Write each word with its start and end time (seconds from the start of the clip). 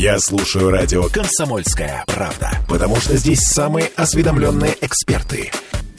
Я 0.00 0.18
слушаю 0.18 0.70
радио 0.70 1.10
«Комсомольская 1.10 2.04
правда», 2.06 2.52
потому 2.66 2.96
что 2.96 3.18
здесь 3.18 3.40
самые 3.40 3.90
осведомленные 3.96 4.74
эксперты. 4.80 5.50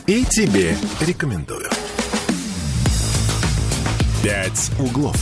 И 0.08 0.26
тебе 0.26 0.76
рекомендую. 1.02 1.70
«Пять 4.24 4.72
углов». 4.80 5.16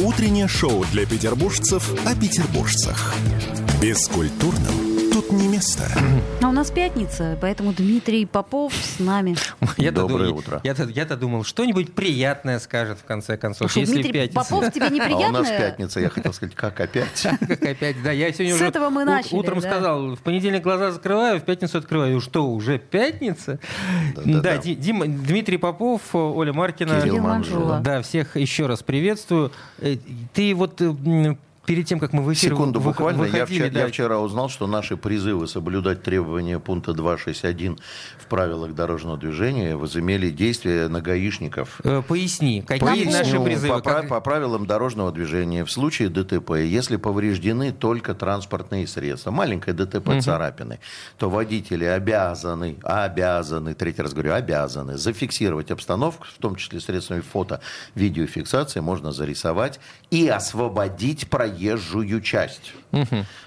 Утреннее 0.00 0.46
шоу 0.46 0.84
для 0.92 1.06
петербуржцев 1.06 1.90
о 2.06 2.14
петербуржцах. 2.14 3.14
Бескультурным 3.82 4.87
тут 5.28 5.38
не 5.38 5.48
место. 5.48 5.84
А 6.42 6.48
у 6.48 6.52
нас 6.52 6.70
пятница, 6.70 7.36
поэтому 7.40 7.72
Дмитрий 7.72 8.26
Попов 8.26 8.74
с 8.74 8.98
нами. 8.98 9.36
Я-то 9.76 10.02
Доброе 10.08 10.30
утро. 10.30 10.60
Я-то, 10.64 10.84
я-то 10.84 11.16
думал, 11.16 11.44
что-нибудь 11.44 11.92
приятное 11.94 12.58
скажет 12.58 12.98
в 12.98 13.04
конце 13.04 13.36
концов, 13.36 13.70
Слушай, 13.72 13.80
если 13.86 13.94
Дмитрий 13.94 14.12
пятница. 14.12 14.34
Попов 14.38 14.72
тебе 14.72 14.86
А 14.86 15.28
у 15.28 15.30
нас 15.30 15.48
пятница, 15.48 16.00
я 16.00 16.08
хотел 16.08 16.32
сказать, 16.32 16.54
как 16.54 16.80
опять? 16.80 17.26
Как 17.48 17.62
опять, 17.62 18.02
да, 18.02 18.12
я 18.12 18.32
сегодня 18.32 18.52
С 18.52 18.56
уже 18.56 18.66
этого 18.66 18.90
мы 18.90 19.04
начали, 19.04 19.34
утром 19.36 19.60
да. 19.60 19.68
сказал, 19.70 20.14
в 20.14 20.20
понедельник 20.20 20.62
глаза 20.62 20.92
закрываю, 20.92 21.40
в 21.40 21.42
пятницу 21.44 21.78
открываю. 21.78 22.20
Что, 22.20 22.48
уже 22.48 22.78
пятница? 22.78 23.58
Да, 24.24 24.58
Ди- 24.58 24.74
Дима, 24.74 25.06
Дмитрий 25.06 25.56
Попов, 25.58 26.14
Оля 26.14 26.52
Маркина. 26.52 27.00
Кирилл 27.00 27.18
Манжула. 27.18 27.80
Да, 27.80 28.02
всех 28.02 28.36
еще 28.36 28.66
раз 28.66 28.82
приветствую. 28.82 29.52
Э, 29.78 29.96
Ты 30.32 30.54
вот 30.54 30.80
перед 31.68 31.86
тем, 31.86 32.00
как 32.00 32.14
мы 32.14 32.22
в 32.22 32.32
эфир 32.32 32.50
Секунду, 32.52 32.80
вых- 32.80 32.84
буквально. 32.84 33.24
Я 33.24 33.30
выходили, 33.30 33.58
вчера, 33.58 33.70
да, 33.70 33.80
я 33.80 33.86
вчера 33.88 34.18
узнал, 34.20 34.48
что 34.48 34.66
наши 34.66 34.96
призывы 34.96 35.46
соблюдать 35.46 36.02
требования 36.02 36.58
пункта 36.58 36.94
261 36.94 37.78
в 38.18 38.26
правилах 38.26 38.74
дорожного 38.74 39.18
движения 39.18 39.76
возымели 39.76 40.30
действие 40.30 40.88
на 40.88 41.02
гаишников. 41.02 41.80
э, 41.84 42.02
Поясни, 42.08 42.62
какие 42.62 42.88
Напомню, 42.88 43.12
наши 43.12 43.38
призывы? 43.40 43.74
По, 43.74 43.80
Как- 43.82 44.08
по 44.08 44.20
правилам 44.22 44.66
дорожного 44.66 45.12
движения 45.12 45.64
в 45.66 45.70
случае 45.70 46.08
ДТП, 46.08 46.52
если 46.52 46.96
повреждены 46.96 47.72
только 47.72 48.14
транспортные 48.14 48.86
средства, 48.86 49.30
маленькое 49.30 49.76
ДТП 49.76 50.22
царапины, 50.22 50.80
то 51.18 51.28
водители 51.28 51.84
обязаны, 51.84 52.76
обязаны, 52.82 53.74
третий 53.74 54.00
раз 54.00 54.14
говорю, 54.14 54.32
обязаны 54.32 54.96
зафиксировать 54.96 55.70
обстановку, 55.70 56.26
в 56.34 56.38
том 56.40 56.56
числе 56.56 56.80
средствами 56.80 57.20
фото, 57.20 57.60
видеофиксации, 57.94 58.80
можно 58.80 59.12
зарисовать 59.12 59.80
и 60.10 60.28
освободить 60.28 61.28
проезжую 61.58 62.20
часть. 62.20 62.72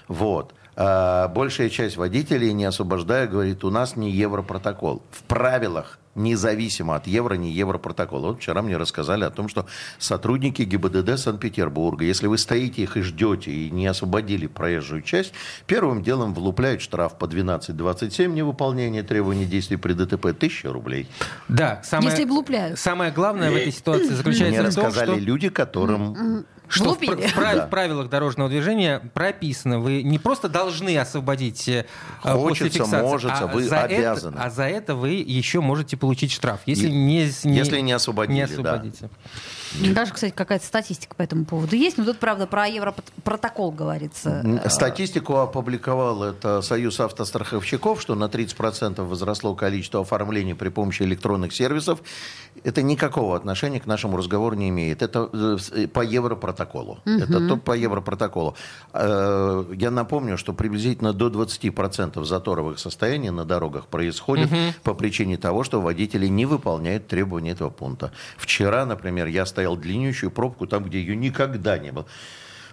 Вот. 0.08 0.54
А, 0.74 1.28
большая 1.28 1.68
часть 1.68 1.96
водителей, 1.96 2.52
не 2.52 2.64
освобождая, 2.64 3.26
говорит, 3.26 3.64
у 3.64 3.70
нас 3.70 3.96
не 3.96 4.10
европротокол. 4.10 5.02
В 5.10 5.22
правилах 5.24 5.98
независимо 6.14 6.96
от 6.96 7.06
евро, 7.06 7.34
не 7.34 7.50
европротокола. 7.50 8.28
Вот 8.28 8.38
вчера 8.38 8.62
мне 8.62 8.76
рассказали 8.76 9.24
о 9.24 9.30
том, 9.30 9.48
что 9.48 9.66
сотрудники 9.98 10.62
ГИБДД 10.62 11.18
Санкт-Петербурга, 11.18 12.04
если 12.04 12.26
вы 12.26 12.38
стоите 12.38 12.82
их 12.82 12.96
и 12.96 13.02
ждете, 13.02 13.50
и 13.50 13.70
не 13.70 13.86
освободили 13.86 14.46
проезжую 14.46 15.02
часть, 15.02 15.32
первым 15.66 16.02
делом 16.02 16.34
влупляют 16.34 16.82
штраф 16.82 17.18
по 17.18 17.24
12.27 17.26 18.28
невыполнение 18.28 19.02
требований 19.02 19.46
действий 19.46 19.76
при 19.76 19.94
ДТП 19.94 20.26
1000 20.26 20.72
рублей. 20.72 21.08
Да, 21.48 21.80
самое, 21.84 22.10
Если 22.10 22.24
влупляют. 22.24 22.78
самое 22.78 23.10
главное 23.10 23.50
в 23.50 23.56
этой 23.56 23.72
ситуации 23.72 24.14
заключается 24.14 24.60
Мне 24.62 24.70
в 24.70 24.74
том, 24.74 24.84
рассказали 24.84 25.12
что... 25.12 25.20
люди, 25.20 25.48
которым... 25.48 26.46
Что 26.74 26.94
пр- 26.94 27.16
в 27.28 27.34
прав- 27.34 27.54
Да. 27.56 27.66
в 27.66 27.70
правилах 27.70 28.08
дорожного 28.08 28.48
движения 28.48 29.00
прописано, 29.12 29.78
вы 29.78 30.02
не 30.02 30.18
просто 30.18 30.48
должны 30.48 30.96
освободить 30.96 31.68
э, 31.68 31.84
после 32.22 32.38
Хочется, 32.40 32.78
фиксации, 32.78 33.02
можется, 33.02 33.44
а 33.44 33.46
вы 33.46 33.62
за 33.64 33.80
обязаны. 33.82 34.36
Это, 34.36 34.44
а 34.44 34.50
за 34.50 34.62
это 34.64 34.94
вы 34.94 35.10
еще 35.10 35.60
можете 35.60 35.96
получить 35.96 36.32
штраф, 36.32 36.60
если 36.66 36.88
И- 36.88 36.92
не, 36.92 37.20
если 37.44 37.80
не 37.80 37.92
освободили, 37.92 38.36
не 38.38 38.62
да. 38.62 38.82
Даже, 39.94 40.12
кстати, 40.12 40.32
какая-то 40.32 40.66
статистика 40.66 41.14
по 41.14 41.22
этому 41.22 41.44
поводу 41.44 41.76
есть. 41.76 41.98
Но 41.98 42.04
тут, 42.04 42.18
правда, 42.18 42.46
про 42.46 42.66
европротокол 42.68 43.70
говорится. 43.72 44.42
М, 44.44 44.60
Статистику 44.68 45.36
опубликовал 45.36 46.22
это 46.24 46.60
Союз 46.62 47.00
автостраховщиков, 47.00 48.00
что 48.00 48.14
на 48.14 48.28
30% 48.28 49.08
возросло 49.08 49.54
количество 49.54 50.00
оформлений 50.02 50.54
при 50.54 50.68
помощи 50.68 51.02
электронных 51.02 51.52
сервисов. 51.54 52.00
Это 52.64 52.82
никакого 52.82 53.34
отношения 53.36 53.80
к 53.80 53.86
нашему 53.86 54.16
разговору 54.16 54.56
не 54.56 54.68
имеет. 54.68 55.02
Это 55.02 55.30
э, 55.32 55.86
по 55.88 56.00
европротоколу. 56.02 56.98
Это 57.06 57.48
то 57.48 57.56
по 57.56 57.72
европротоколу. 57.72 58.54
Э, 58.92 59.64
Я 59.74 59.90
напомню, 59.90 60.36
что 60.36 60.52
приблизительно 60.52 61.12
до 61.12 61.28
20% 61.28 62.22
заторовых 62.24 62.78
состояний 62.78 63.30
на 63.30 63.44
дорогах 63.44 63.86
происходит 63.86 64.50
по 64.82 64.94
причине 64.94 65.36
того, 65.38 65.64
что 65.64 65.80
водители 65.80 66.26
не 66.28 66.44
выполняют 66.46 67.06
требования 67.08 67.52
этого 67.52 67.70
пункта. 67.70 68.12
Вчера, 68.36 68.84
например, 68.84 69.26
я 69.28 69.46
стоял 69.46 69.61
длиннющую 69.76 70.30
пробку 70.30 70.66
там, 70.66 70.84
где 70.84 71.00
ее 71.00 71.16
никогда 71.16 71.78
не 71.78 71.92
было. 71.92 72.06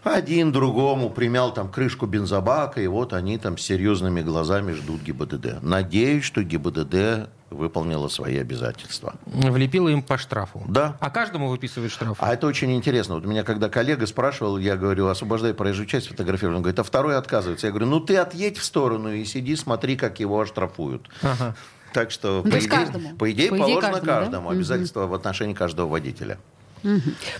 Один 0.04 0.54
другому 0.54 1.10
примял 1.10 1.54
там 1.54 1.70
крышку 1.70 2.06
бензобака, 2.06 2.80
и 2.80 2.88
вот 2.88 3.12
они 3.12 3.38
там 3.38 3.58
с 3.58 3.62
серьезными 3.64 4.22
глазами 4.22 4.72
ждут 4.72 5.02
ГИБДД. 5.02 5.62
Надеюсь, 5.62 6.24
что 6.24 6.42
ГИБДД 6.42 7.30
выполнила 7.50 8.08
свои 8.08 8.38
обязательства. 8.38 9.16
Влепило 9.26 9.90
им 9.90 10.02
по 10.02 10.18
штрафу. 10.18 10.64
Да. 10.70 10.96
А 11.02 11.10
каждому 11.10 11.50
выписывают 11.50 11.92
штраф. 11.92 12.16
А 12.22 12.34
это 12.34 12.48
очень 12.48 12.72
интересно. 12.78 13.16
Вот 13.16 13.26
меня 13.26 13.44
когда 13.44 13.68
коллега 13.68 14.08
спрашивал, 14.08 14.58
я 14.58 14.78
говорю, 14.78 15.08
освобождай 15.08 15.54
проезжую 15.54 15.88
часть, 15.88 16.08
фотографирую. 16.08 16.56
Он 16.58 16.62
говорит, 16.62 16.80
а 16.80 16.84
второй 16.84 17.18
отказывается. 17.18 17.68
Я 17.68 17.72
говорю, 17.74 17.88
ну 17.88 18.00
ты 18.00 18.16
отъедь 18.18 18.58
в 18.58 18.64
сторону 18.64 19.12
и 19.12 19.26
сиди, 19.26 19.58
смотри, 19.58 19.98
как 19.98 20.22
его 20.22 20.40
оштрафуют. 20.40 21.10
Ага. 21.22 21.56
Так 21.92 22.12
что, 22.12 22.44
Ну, 22.46 22.52
по, 22.52 22.58
идее, 22.60 22.70
каждому. 22.70 23.16
по 23.18 23.32
идее, 23.32 23.50
По 23.50 23.56
идее, 23.56 23.66
положено 23.66 23.82
каждому, 23.94 24.06
да? 24.06 24.20
каждому, 24.22 24.50
обязательство 24.52 25.08
в 25.08 25.14
отношении 25.14 25.56
каждого 25.56 25.88
водителя. 25.90 26.38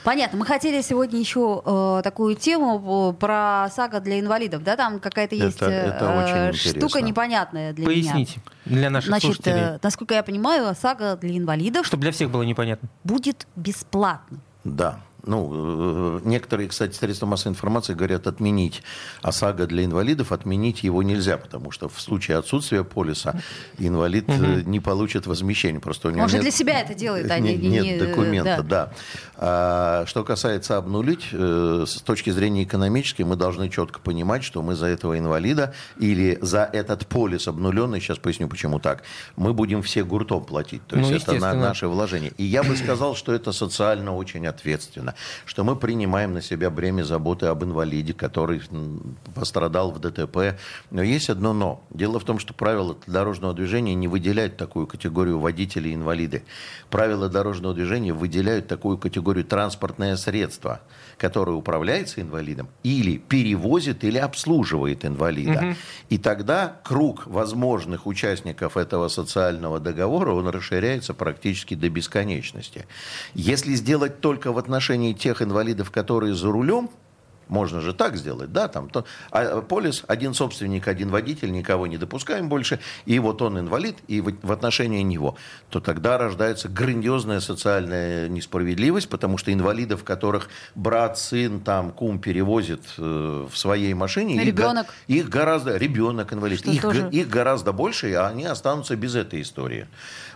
Понятно. 0.04 0.38
Мы 0.40 0.46
хотели 0.46 0.82
сегодня 0.82 1.20
еще 1.20 1.62
э, 1.66 2.02
такую 2.04 2.36
тему 2.36 3.12
э, 3.12 3.20
про 3.20 3.68
сага 3.74 4.00
для 4.00 4.20
инвалидов. 4.20 4.64
Да, 4.64 4.76
там 4.76 5.00
какая-то 5.00 5.36
Это- 5.36 5.46
есть 5.46 5.62
э, 5.62 5.66
это 5.66 6.50
очень 6.50 6.54
штука 6.58 6.78
интересно. 6.80 7.00
непонятная 7.08 7.74
для 7.74 7.86
меня. 7.88 7.96
Поясните 8.12 8.40
для 8.66 8.90
наших 8.90 9.10
Значит, 9.10 9.26
слушателей, 9.36 9.62
э, 9.76 9.80
насколько 9.82 10.14
я 10.14 10.24
понимаю, 10.24 10.76
сага 10.80 11.16
для 11.18 11.38
инвалидов 11.38 11.86
чтобы 11.86 12.02
для 12.02 12.12
всех 12.12 12.30
было 12.30 12.44
непонятно. 12.44 12.90
будет 13.04 13.48
бесплатно. 13.56 14.40
Да. 14.64 15.00
Ну, 15.26 16.20
э, 16.20 16.22
некоторые, 16.24 16.70
кстати, 16.70 16.96
средства 16.96 17.26
массовой 17.26 17.52
информации 17.54 17.94
говорят 17.94 18.28
отменить 18.28 18.82
ОСАГО 19.22 19.68
для 19.68 19.86
инвалидов. 19.86 20.32
Отменить 20.32 20.84
его 20.84 21.04
нельзя, 21.04 21.38
потому 21.38 21.72
что 21.72 21.90
в 21.90 22.00
случае 22.02 22.38
отсутствия 22.38 22.84
полиса 22.84 23.40
инвалид 23.78 24.26
э, 24.28 24.62
не 24.66 24.80
получит 24.80 25.28
возмещение. 25.28 25.80
Просто 25.82 26.08
у 26.08 26.12
него 26.12 26.24
Он 26.24 26.30
же 26.30 26.36
нет- 26.36 26.44
для 26.44 26.52
себя 26.52 26.80
это 26.82 26.94
делает, 26.94 27.30
а 27.32 27.40
не- 27.40 27.54
нет, 27.54 27.62
не- 27.62 27.70
нет 27.70 27.84
не- 28.02 28.08
документа, 28.08 28.64
да. 28.64 28.86
да. 28.86 28.94
А, 29.38 30.06
что 30.06 30.24
касается 30.24 30.78
обнулить, 30.78 31.28
э, 31.32 31.86
с 31.88 32.02
точки 32.02 32.30
зрения 32.30 32.64
экономической, 32.64 33.24
мы 33.24 33.36
должны 33.36 33.70
четко 33.70 34.00
понимать, 34.00 34.44
что 34.44 34.62
мы 34.62 34.76
за 34.76 34.88
этого 34.88 35.18
инвалида 35.18 35.74
или 35.98 36.38
за 36.42 36.64
этот 36.72 37.08
полис 37.08 37.48
обнуленный, 37.48 38.00
сейчас 38.00 38.18
поясню, 38.18 38.48
почему 38.48 38.80
так, 38.80 39.04
мы 39.36 39.54
будем 39.54 39.82
все 39.82 40.04
гуртом 40.04 40.44
платить. 40.46 40.86
То 40.88 40.96
Ну, 40.98 41.10
есть 41.10 41.24
это 41.28 41.36
на 41.40 41.54
наше 41.54 41.88
вложение. 41.88 42.32
И 42.38 42.44
я 42.44 42.64
бы 42.64 42.76
сказал, 42.76 43.16
что 43.16 43.34
это 43.34 43.52
социально 43.52 44.16
очень 44.16 44.46
ответственно, 44.48 45.09
что 45.46 45.64
мы 45.64 45.76
принимаем 45.76 46.34
на 46.34 46.42
себя 46.42 46.70
бремя 46.70 47.04
заботы 47.04 47.48
об 47.48 47.64
инвалиде, 47.64 48.14
который 48.14 48.62
пострадал 49.36 49.92
в 49.92 50.00
ДТП. 50.00 50.60
Но 50.92 51.02
есть 51.02 51.30
одно 51.30 51.54
но. 51.54 51.84
Дело 51.90 52.20
в 52.20 52.24
том, 52.24 52.40
что 52.40 52.54
правила 52.54 52.98
дорожного 53.08 53.54
движения 53.54 53.96
не 53.96 54.08
выделяют 54.08 54.58
такую 54.58 54.88
категорию 54.88 55.40
водителей 55.40 55.94
инвалиды. 55.94 56.44
Правила 56.90 57.30
дорожного 57.30 57.74
движения 57.74 58.14
выделяют 58.14 58.68
такую 58.68 58.98
категорию 58.98 59.46
транспортное 59.46 60.16
средство, 60.18 60.82
которое 61.20 61.52
управляется 61.56 62.22
инвалидом 62.22 62.70
или 62.82 63.18
перевозит 63.18 64.04
или 64.04 64.18
обслуживает 64.18 65.06
инвалида. 65.06 65.76
И 66.10 66.18
тогда 66.18 66.80
круг 66.84 67.28
возможных 67.28 68.08
участников 68.08 68.78
этого 68.78 69.10
социального 69.10 69.80
договора, 69.80 70.32
он 70.32 70.48
расширяется 70.48 71.14
практически 71.14 71.76
до 71.76 71.90
бесконечности. 71.90 72.88
Если 73.36 73.74
сделать 73.76 74.22
только 74.22 74.52
в 74.52 74.58
отношении 74.58 75.14
тех 75.14 75.42
инвалидов, 75.42 75.92
которые 75.92 76.34
за 76.34 76.50
рулем, 76.50 76.90
можно 77.50 77.82
же 77.82 77.94
так 77.94 78.16
сделать, 78.16 78.54
да, 78.54 78.68
там 78.68 78.90
то, 78.90 79.06
а 79.32 79.62
полис, 79.62 80.04
один 80.08 80.34
собственник, 80.34 80.88
один 80.88 81.10
водитель, 81.10 81.52
никого 81.52 81.88
не 81.88 81.98
допускаем 81.98 82.48
больше, 82.48 82.80
и 83.06 83.20
вот 83.20 83.42
он 83.42 83.60
инвалид, 83.60 83.98
и 84.08 84.22
в, 84.22 84.34
в 84.42 84.52
отношении 84.52 85.02
него, 85.02 85.36
то 85.70 85.80
тогда 85.80 86.18
рождается 86.18 86.70
грандиозная 86.70 87.40
социальная 87.40 88.30
несправедливость, 88.30 89.10
потому 89.10 89.38
что 89.38 89.52
инвалидов, 89.52 90.04
которых 90.04 90.50
брат, 90.76 91.18
сын, 91.18 91.60
там, 91.60 91.92
кум 91.92 92.20
перевозит 92.20 92.82
э, 92.98 93.48
в 93.52 93.58
своей 93.58 93.94
машине, 93.94 94.36
их 94.36 94.46
Ребенок. 94.46 94.88
их, 95.08 95.30
гораздо, 95.30 95.76
ребенок 95.78 96.32
инвалид, 96.34 96.60
Что 96.60 96.72
их, 96.72 96.82
тоже- 96.82 97.10
их 97.12 97.30
гораздо 97.30 97.74
больше, 97.74 98.12
и 98.12 98.14
они 98.14 98.46
останутся 98.46 98.96
без 98.96 99.16
этой 99.16 99.42
истории. 99.42 99.88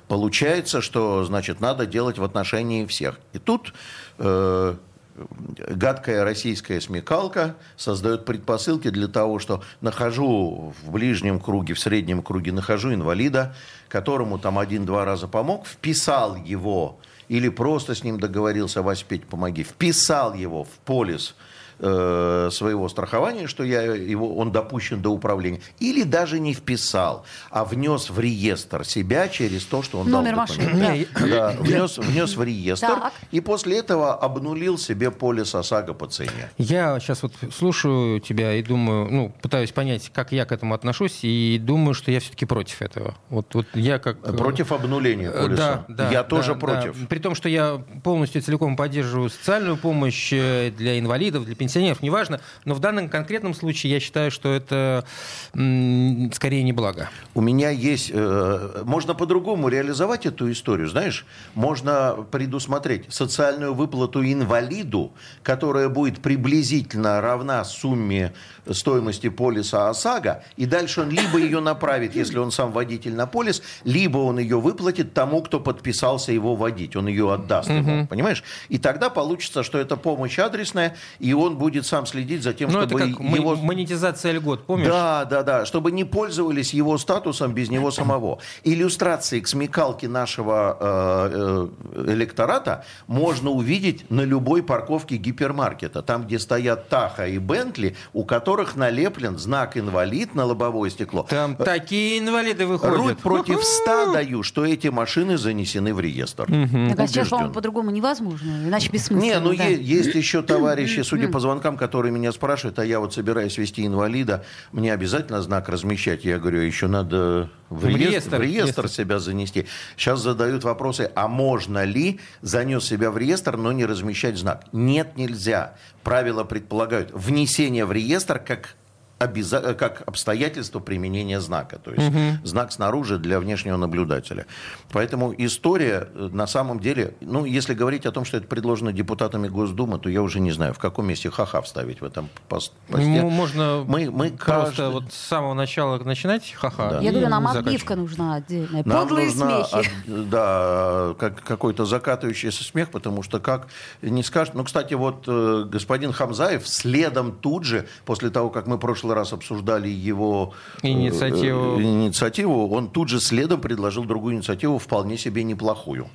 Получается, 0.08 0.82
что, 0.82 1.24
значит, 1.24 1.62
надо 1.62 1.86
делать 1.86 2.18
в 2.18 2.24
отношении 2.24 2.86
всех. 2.86 3.20
И 3.32 3.40
тут 3.40 3.74
э, 4.18 4.76
гадкая 5.16 6.24
российская 6.24 6.82
смекалка 6.82 7.56
создает 7.78 8.26
предпосылки 8.26 8.90
для 8.90 9.08
того, 9.08 9.40
что 9.40 9.64
нахожу 9.82 10.74
в 10.82 10.92
ближнем 10.92 11.40
круге, 11.40 11.74
в 11.74 11.80
среднем 11.80 12.24
круге 12.24 12.52
нахожу 12.52 12.94
инвалида, 12.94 13.56
которому 13.90 14.40
там 14.40 14.58
один-два 14.58 15.06
раза 15.06 15.28
помог, 15.28 15.68
вписал 15.68 16.36
его 16.36 17.00
или 17.30 17.50
просто 17.50 17.96
с 17.96 18.04
ним 18.04 18.20
договорился, 18.20 18.82
Вась, 18.82 19.04
Петь, 19.04 19.26
помоги, 19.26 19.64
вписал 19.64 20.34
его 20.34 20.64
в 20.64 20.72
полис 20.86 21.36
э, 21.80 22.50
своего 22.52 22.90
страхования, 22.90 23.48
что 23.48 23.64
я 23.64 23.82
его, 23.82 24.36
он 24.38 24.52
допущен 24.52 25.02
до 25.02 25.10
управления, 25.10 25.62
или 25.80 26.04
даже 26.04 26.40
не 26.40 26.54
вписал, 26.54 27.26
а 27.50 27.66
внес 27.66 28.10
в 28.10 28.20
реестр 28.20 28.86
себя 28.86 29.28
через 29.28 29.66
то, 29.66 29.82
что 29.84 30.00
он 30.00 30.10
Номер 30.10 30.32
дал 30.32 30.40
машины, 30.40 31.08
да. 31.20 31.28
Да, 31.28 31.50
внес, 31.60 31.98
внес 31.98 32.36
в 32.36 32.44
реестр 32.44 32.88
Так. 32.88 33.14
и 33.32 33.40
после 33.40 33.80
этого 33.80 34.14
обнулил 34.14 34.78
себе 34.78 35.12
полис 35.12 35.56
ОСАГО 35.56 35.94
по 35.94 36.08
цене. 36.08 36.50
Я 36.58 37.00
сейчас 37.00 37.24
вот 37.24 37.34
слушаю 37.54 38.20
тебя 38.20 38.54
и 38.56 38.64
думаю, 38.64 39.08
ну, 39.12 39.34
пытаюсь 39.42 39.72
понять, 39.72 40.12
как 40.14 40.32
я 40.32 40.46
к 40.46 40.52
этому 40.52 40.74
отношусь, 40.74 41.20
и 41.24 41.60
думаю, 41.62 41.94
что 41.94 42.12
я 42.12 42.20
все-таки 42.20 42.46
против 42.46 42.82
этого. 42.82 43.16
Вот, 43.30 43.54
вот 43.54 43.66
я 43.74 44.00
как... 44.00 44.18
э, 44.24 44.34
Против 44.34 44.72
обнуления 44.72 45.30
Э, 45.34 45.44
полиса. 45.48 45.86
Да, 45.88 46.06
да, 46.06 46.12
я 46.12 46.24
да, 46.24 46.30
тоже 46.30 46.54
да. 46.54 46.60
против. 46.60 47.08
При 47.08 47.20
том, 47.20 47.36
что 47.36 47.50
я 47.50 47.82
полностью 48.04 48.42
целиком 48.42 48.76
поддерживаю 48.76 49.30
социальную 49.30 49.78
помощь 49.78 50.30
для 50.32 51.00
инвалидов, 51.00 51.46
для 51.46 51.56
пенсионеров, 51.64 52.02
неважно. 52.02 52.42
Но 52.66 52.74
в 52.74 52.80
данном 52.80 53.08
конкретном 53.08 53.54
случае 53.54 53.94
я 53.94 54.00
считаю, 54.00 54.32
что 54.32 54.54
это 54.54 55.06
скорее 55.54 56.64
не 56.64 56.74
благо. 56.74 57.10
У 57.34 57.42
меня 57.42 57.70
есть... 57.70 58.12
э, 58.14 58.84
можно 58.84 59.14
по-другому 59.14 59.70
реализовать 59.70 60.26
эту 60.26 60.52
историю, 60.52 60.90
знаешь? 60.90 61.26
Можно 61.56 62.26
предусмотреть 62.32 63.06
социальную 63.14 63.74
выплату 63.74 64.24
инвалиду, 64.24 65.14
которая 65.42 65.88
будет 65.88 66.22
приблизительно 66.22 67.22
равна 67.22 67.64
сумме 67.64 68.34
стоимости 68.70 69.30
полиса 69.30 69.90
ОСАГО, 69.90 70.44
и 70.58 70.66
дальше 70.66 71.02
он 71.02 71.10
либо 71.10 71.38
ее 71.38 71.60
направит, 71.62 72.16
если 72.16 72.40
он 72.40 72.52
сам 72.52 72.72
водитель 72.72 73.14
на 73.14 73.26
полис, 73.26 73.62
либо 73.84 74.18
он 74.18 74.40
ее 74.40 74.60
выплатит 74.60 75.14
тому, 75.14 75.42
кто 75.42 75.60
подписался 75.60 76.32
его 76.32 76.56
водить. 76.56 76.96
Он 76.96 77.08
ее 77.08 77.34
отдаст 77.34 77.70
ему, 77.70 78.08
понимаешь? 78.08 78.44
И 78.70 78.78
тогда 78.78 79.10
получится, 79.10 79.64
что 79.64 79.78
это 79.78 79.96
помощь 79.98 80.40
адресная, 80.40 80.96
и 81.20 81.34
он 81.34 81.53
будет 81.54 81.86
сам 81.86 82.06
следить 82.06 82.44
за 82.44 82.54
тем, 82.54 82.70
Ну, 82.72 82.80
это 82.80 82.90
чтобы 82.90 83.12
как 83.12 83.20
мо- 83.20 83.36
его... 83.36 83.56
монетизация 83.56 84.32
льгот, 84.34 84.66
помнишь? 84.66 84.88
Да, 84.88 85.26
да, 85.26 85.44
да, 85.44 85.66
чтобы 85.66 85.92
не 85.92 86.04
пользовались 86.04 86.74
его 86.74 86.98
статусом 86.98 87.54
без 87.54 87.70
него 87.70 87.92
самого. 87.92 88.40
Иллюстрации 88.64 89.40
к 89.40 89.48
смекалке 89.48 90.08
нашего 90.08 90.78
э, 90.80 91.68
э, 92.06 92.12
электората 92.14 92.86
можно 93.08 93.50
увидеть 93.50 94.10
на 94.10 94.22
любой 94.22 94.64
парковке 94.64 95.18
гипермаркета. 95.18 96.02
Там, 96.02 96.26
где 96.26 96.40
стоят 96.40 96.90
Таха 96.90 97.28
и 97.28 97.38
Бентли, 97.38 97.96
у 98.14 98.24
которых 98.24 98.76
налеплен 98.76 99.38
знак 99.38 99.78
инвалид 99.78 100.36
на 100.36 100.46
лобовое 100.46 100.90
стекло. 100.90 101.26
Там 101.30 101.56
такие 101.56 102.20
инвалиды 102.20 102.64
Руль 102.66 102.74
выходят. 102.74 103.20
против 103.20 103.64
100 103.64 104.14
даю, 104.14 104.44
что 104.44 104.66
эти 104.66 104.88
машины 104.88 105.38
занесены 105.38 105.94
в 105.94 106.00
реестр. 106.00 106.46
Так, 106.46 107.00
а 107.00 107.08
сейчас, 107.08 107.30
по-моему, 107.30 107.54
по-другому 107.54 107.92
невозможно. 107.92 108.50
Иначе 108.66 108.90
бессмысленно. 108.90 109.22
Не, 109.22 109.40
ну 109.40 109.56
да. 109.56 109.66
есть 109.66 110.16
еще 110.16 110.42
товарищи, 110.42 111.02
судя 111.04 111.28
по 111.30 111.40
звонкам, 111.44 111.78
которые 111.78 112.12
меня 112.12 112.32
спрашивают, 112.32 112.80
а 112.80 112.86
я 112.86 113.00
вот 113.00 113.14
собираюсь 113.14 113.58
вести 113.58 113.86
инвалида, 113.86 114.44
мне 114.72 114.92
обязательно 114.92 115.42
знак 115.42 115.70
размещать? 115.70 116.26
Я 116.26 116.40
говорю, 116.40 116.62
еще 116.62 116.88
надо 116.88 117.50
в 117.70 117.82
В 117.82 117.88
реестр, 117.88 118.04
реестр, 118.06 118.38
в 118.38 118.42
реестр 118.42 118.82
реестр. 118.82 118.88
себя 118.90 119.20
занести. 119.20 119.68
Сейчас 119.96 120.22
задают 120.22 120.64
вопросы, 120.64 121.12
а 121.16 121.28
можно 121.28 121.84
ли 121.84 122.20
занес 122.42 122.84
себя 122.86 123.12
в 123.12 123.18
реестр, 123.18 123.58
но 123.58 123.72
не 123.72 123.86
размещать 123.86 124.38
знак? 124.38 124.66
Нет, 124.72 125.16
нельзя. 125.18 125.76
Правила 126.04 126.44
предполагают 126.44 127.12
внесение 127.14 127.86
в 127.86 127.92
реестр 127.92 128.40
как 128.40 128.76
обяза- 129.26 129.74
как 129.74 130.04
обстоятельство 130.06 130.80
применения 130.80 131.40
знака. 131.40 131.78
То 131.80 131.92
есть 131.94 132.12
знак 132.44 132.72
снаружи 132.72 133.18
для 133.18 133.40
внешнего 133.40 133.78
наблюдателя. 133.78 134.46
Поэтому 134.92 135.34
история 135.38 136.10
э, 136.14 136.30
на 136.32 136.48
самом 136.48 136.80
деле, 136.80 137.16
ну, 137.22 137.46
если 137.46 137.74
говорить 137.74 138.06
о 138.06 138.12
том, 138.12 138.26
что 138.26 138.38
это 138.38 138.48
предложено 138.48 138.92
депутатами 138.94 139.48
Госдумы, 139.48 140.00
то 140.00 140.10
я 140.10 140.22
уже 140.22 140.40
не 140.40 140.52
знаю, 140.52 140.74
в 140.74 140.80
каком 140.80 141.08
месте 141.08 141.30
ха-ха 141.30 141.62
вставить 141.62 142.02
в 142.02 142.06
этом 142.06 142.30
пос- 142.50 142.72
посте. 142.88 143.22
Ну, 143.22 143.30
можно 143.30 143.84
Мы, 143.88 144.10
мы 144.12 144.30
просто 144.30 144.46
каждый- 144.78 144.90
вот 144.92 145.14
с 145.14 145.18
самого 145.18 145.54
начала 145.54 145.98
начинать 146.04 146.54
ха-ха. 146.54 146.90
Да. 146.92 147.00
Я 147.02 147.12
говорю, 147.12 147.30
нам 147.30 147.48
отбивка 147.48 147.96
нужна 147.96 148.36
отдельная. 148.36 148.84
Нам 148.86 149.00
Подлые 149.08 149.28
нужна, 149.28 149.64
смехи. 149.66 149.90
от- 150.08 150.30
да, 150.30 151.16
как, 151.20 151.42
какой-то 151.44 151.86
закатывающийся 151.86 152.64
смех, 152.64 152.90
потому 152.92 153.24
что 153.24 153.40
как 153.40 153.68
не 154.02 154.24
скажешь... 154.24 154.54
Ну, 154.54 154.64
кстати, 154.64 154.94
вот 154.94 155.26
э, 155.28 155.66
господин 155.68 156.12
Хамзаев 156.14 156.68
следом 156.68 157.32
тут 157.32 157.64
же, 157.64 157.88
после 158.06 158.30
того, 158.30 158.50
как 158.50 158.68
мы 158.68 158.78
в 158.78 158.80
прошлый 159.14 159.16
раз 159.16 159.34
обсуждали 159.34 159.90
его 159.90 160.54
э, 160.82 160.88
Инициативу. 160.88 161.80
э, 161.80 161.84
инициативу, 161.84 162.70
он 162.76 162.90
тут 162.90 163.10
же 163.10 163.20
следом 163.20 163.62
предложил 163.62 164.04
другую 164.06 164.36
инициативу, 164.36 164.78
вполне 164.78 165.18
себе 165.18 165.44
неплохую. 165.44 166.08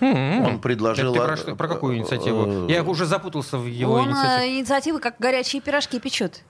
Он 0.00 0.44
Так 0.44 0.60
предложил... 0.62 1.12
ты 1.12 1.20
а, 1.20 1.24
про, 1.26 1.36
что- 1.36 1.54
про 1.54 1.68
какую 1.68 1.96
инициативу? 1.96 2.66
э, 2.68 2.72
Я 2.72 2.82
уже 2.82 3.06
запутался 3.06 3.56
в 3.56 3.66
его 3.66 3.94
Он 3.94 4.08
инициативе. 4.08 4.58
инициативы 4.58 4.98
как 4.98 5.14
горячие 5.20 5.62
пирожки 5.62 6.00
печет. 6.00 6.42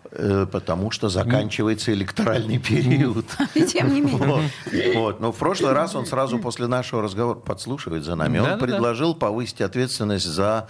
Потому 0.51 0.91
что 0.91 1.11
заканчивается 1.11 1.93
электоральный 1.93 2.59
период. 2.59 3.27
И 3.55 3.63
тем 3.67 3.93
не 3.93 4.01
менее. 4.01 4.51
Вот. 4.95 5.21
Но 5.21 5.33
в 5.33 5.37
прошлый 5.37 5.73
раз 5.73 5.95
он 5.95 6.07
сразу 6.07 6.39
после 6.39 6.67
нашего 6.67 7.03
разговора 7.03 7.37
подслушивает 7.37 8.05
за 8.05 8.15
нами. 8.17 8.39
Он 8.39 8.59
предложил 8.59 9.15
повысить 9.15 9.61
ответственность 9.61 10.25
за 10.27 10.67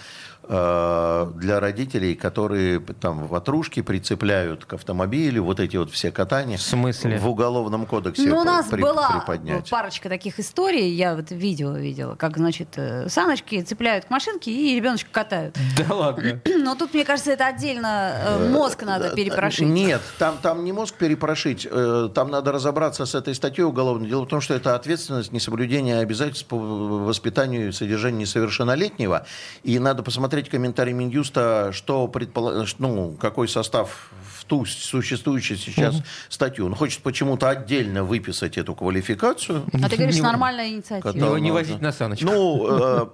для 0.48 1.60
родителей, 1.60 2.14
которые 2.14 2.80
там 2.80 3.26
ватрушки 3.26 3.80
прицепляют 3.82 4.64
к 4.64 4.72
автомобилю, 4.74 5.44
вот 5.44 5.60
эти 5.60 5.76
вот 5.76 5.90
все 5.90 6.10
катания. 6.10 6.56
В 6.58 6.62
смысле? 6.62 7.18
В 7.18 7.28
уголовном 7.28 7.86
кодексе 7.86 8.28
Ну, 8.28 8.40
у 8.40 8.44
нас 8.44 8.66
при- 8.66 8.80
была 8.80 9.08
приподнять. 9.20 9.70
парочка 9.70 10.08
таких 10.08 10.40
историй. 10.40 10.90
Я 10.94 11.14
вот 11.14 11.30
видео 11.30 11.72
видела, 11.72 12.16
как, 12.16 12.36
значит, 12.38 12.68
э, 12.76 13.08
саночки 13.08 13.62
цепляют 13.62 14.06
к 14.06 14.10
машинке 14.10 14.50
и 14.50 14.74
ребеночка 14.74 15.08
катают. 15.12 15.56
Да 15.88 15.94
ладно. 15.94 16.40
Но 16.58 16.74
тут, 16.74 16.92
мне 16.94 17.04
кажется, 17.04 17.30
это 17.32 17.46
отдельно 17.46 18.12
э, 18.24 18.48
мозг 18.50 18.82
надо 18.82 19.10
перепрошить. 19.14 19.66
Нет, 19.68 20.02
там, 20.18 20.38
там 20.42 20.64
не 20.64 20.72
мозг 20.72 20.96
перепрошить, 20.96 21.66
э, 21.70 22.08
там 22.14 22.30
надо 22.30 22.50
разобраться 22.52 23.06
с 23.06 23.14
этой 23.14 23.34
статьей 23.34 23.64
уголовной. 23.64 24.08
Дело 24.08 24.24
в 24.24 24.28
том, 24.28 24.40
что 24.40 24.54
это 24.54 24.74
ответственность 24.74 25.30
несоблюдения 25.32 25.98
обязательств 26.00 26.46
по 26.46 26.56
воспитанию 26.58 27.68
и 27.68 27.72
содержанию 27.72 28.20
несовершеннолетнего. 28.20 29.24
И 29.62 29.78
надо 29.78 30.02
посмотреть 30.02 30.31
комментарий 30.40 30.92
Минюста, 30.92 31.70
что 31.72 32.06
предпола- 32.06 32.66
ну, 32.78 33.16
какой 33.20 33.48
состав 33.48 34.10
в 34.34 34.44
ту 34.44 34.64
существующую 34.64 35.56
сейчас 35.58 35.96
статью. 36.28 36.66
Он 36.66 36.74
хочет 36.74 37.02
почему-то 37.02 37.48
отдельно 37.48 38.02
выписать 38.04 38.58
эту 38.58 38.74
квалификацию. 38.74 39.64
А 39.72 39.88
ты 39.88 39.96
говоришь, 39.96 40.18
нормальная 40.18 40.68
инициатива. 40.68 41.36
Не, 41.36 41.50
возить 41.50 41.80
на 41.80 41.92
саночках. 41.92 42.28
Ну, 42.30 42.66
э, 42.68 43.06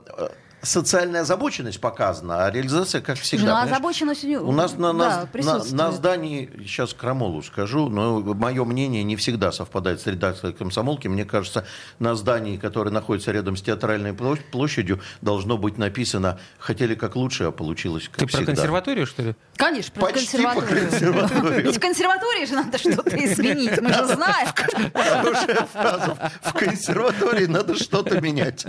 социальная 0.63 1.21
озабоченность 1.23 1.81
показана, 1.81 2.45
а 2.47 2.51
реализация, 2.51 3.01
как 3.01 3.19
всегда. 3.19 3.45
Ну, 3.45 3.51
понимаешь? 3.51 3.73
озабоченность 3.73 4.25
у 4.25 4.53
нас 4.53 4.73
на, 4.77 4.93
да, 4.93 5.29
на, 5.35 5.65
на, 5.65 5.93
здании, 5.93 6.51
сейчас 6.63 6.95
крамолу 6.95 7.43
скажу, 7.43 7.89
но 7.89 8.21
мое 8.21 8.65
мнение 8.65 9.05
не 9.05 9.17
всегда 9.17 9.53
совпадает 9.53 10.01
с 10.01 10.07
редакцией 10.07 10.53
комсомолки. 10.53 11.09
Мне 11.09 11.25
кажется, 11.25 11.65
на 11.99 12.15
здании, 12.15 12.57
которое 12.57 12.91
находится 12.91 13.31
рядом 13.33 13.57
с 13.57 13.63
театральной 13.63 14.13
площ- 14.13 14.43
площадью, 14.51 15.01
должно 15.23 15.59
быть 15.59 15.79
написано 15.79 16.39
«хотели 16.59 16.95
как 16.95 17.17
лучше, 17.17 17.45
а 17.45 17.51
получилось 17.53 18.09
как 18.09 18.19
Ты 18.19 18.27
про 18.27 18.37
всегда». 18.39 18.53
консерваторию, 18.53 19.07
что 19.07 19.23
ли? 19.23 19.37
Конечно, 19.57 19.93
про 19.95 20.07
Почти 20.13 20.43
по 20.43 20.53
консерваторию. 20.61 20.91
консерваторию. 20.91 21.65
Ведь 21.65 21.77
в 21.77 21.81
консерватории 21.81 22.47
же 22.47 22.55
надо 22.55 22.79
что-то 22.79 23.17
изменить, 23.25 23.81
мы 23.81 23.93
же 23.93 24.07
знаем. 24.07 24.49
Хорошая 24.95 25.67
фраза. 25.73 26.33
В 26.43 26.53
консерватории 26.53 27.47
надо 27.47 27.75
что-то 27.75 28.21
менять. 28.21 28.67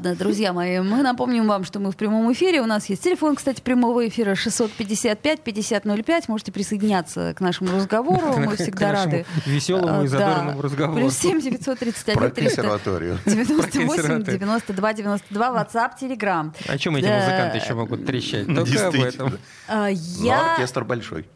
Ладно, 0.00 0.16
друзья 0.16 0.54
мои, 0.54 0.80
мы 0.80 1.02
напомним 1.02 1.46
вам, 1.46 1.62
что 1.62 1.78
мы 1.78 1.90
в 1.90 1.96
прямом 1.96 2.32
эфире. 2.32 2.62
У 2.62 2.66
нас 2.66 2.86
есть 2.86 3.04
телефон, 3.04 3.36
кстати, 3.36 3.60
прямого 3.60 4.08
эфира 4.08 4.32
655-5005. 4.32 6.24
Можете 6.28 6.52
присоединяться 6.52 7.34
к 7.36 7.42
нашему 7.42 7.76
разговору. 7.76 8.38
Мы 8.38 8.56
всегда 8.56 8.92
рады. 8.92 9.26
веселому 9.44 10.02
и 10.02 10.06
А, 10.06 10.08
задорному 10.08 10.56
да. 10.56 10.62
разговору. 10.62 11.00
Плюс 11.00 11.18
7 11.18 11.42
931 11.42 12.16
Про 12.18 12.30
300 12.30 12.56
консерваторию. 12.56 13.18
98 13.26 13.88
консерваторию. 13.88 14.38
92 14.38 14.92
92 14.94 15.48
WhatsApp, 15.48 15.90
Telegram. 16.00 16.50
О 16.66 16.78
чем 16.78 16.96
эти 16.96 17.04
музыканты 17.04 17.58
еще 17.58 17.74
могут 17.74 18.06
трещать? 18.06 18.46
Только 18.46 18.86
об 18.88 18.94
этом. 18.94 19.38
А, 19.68 19.90
Но 19.90 20.24
Я... 20.24 20.52
оркестр 20.54 20.84
большой. 20.84 21.26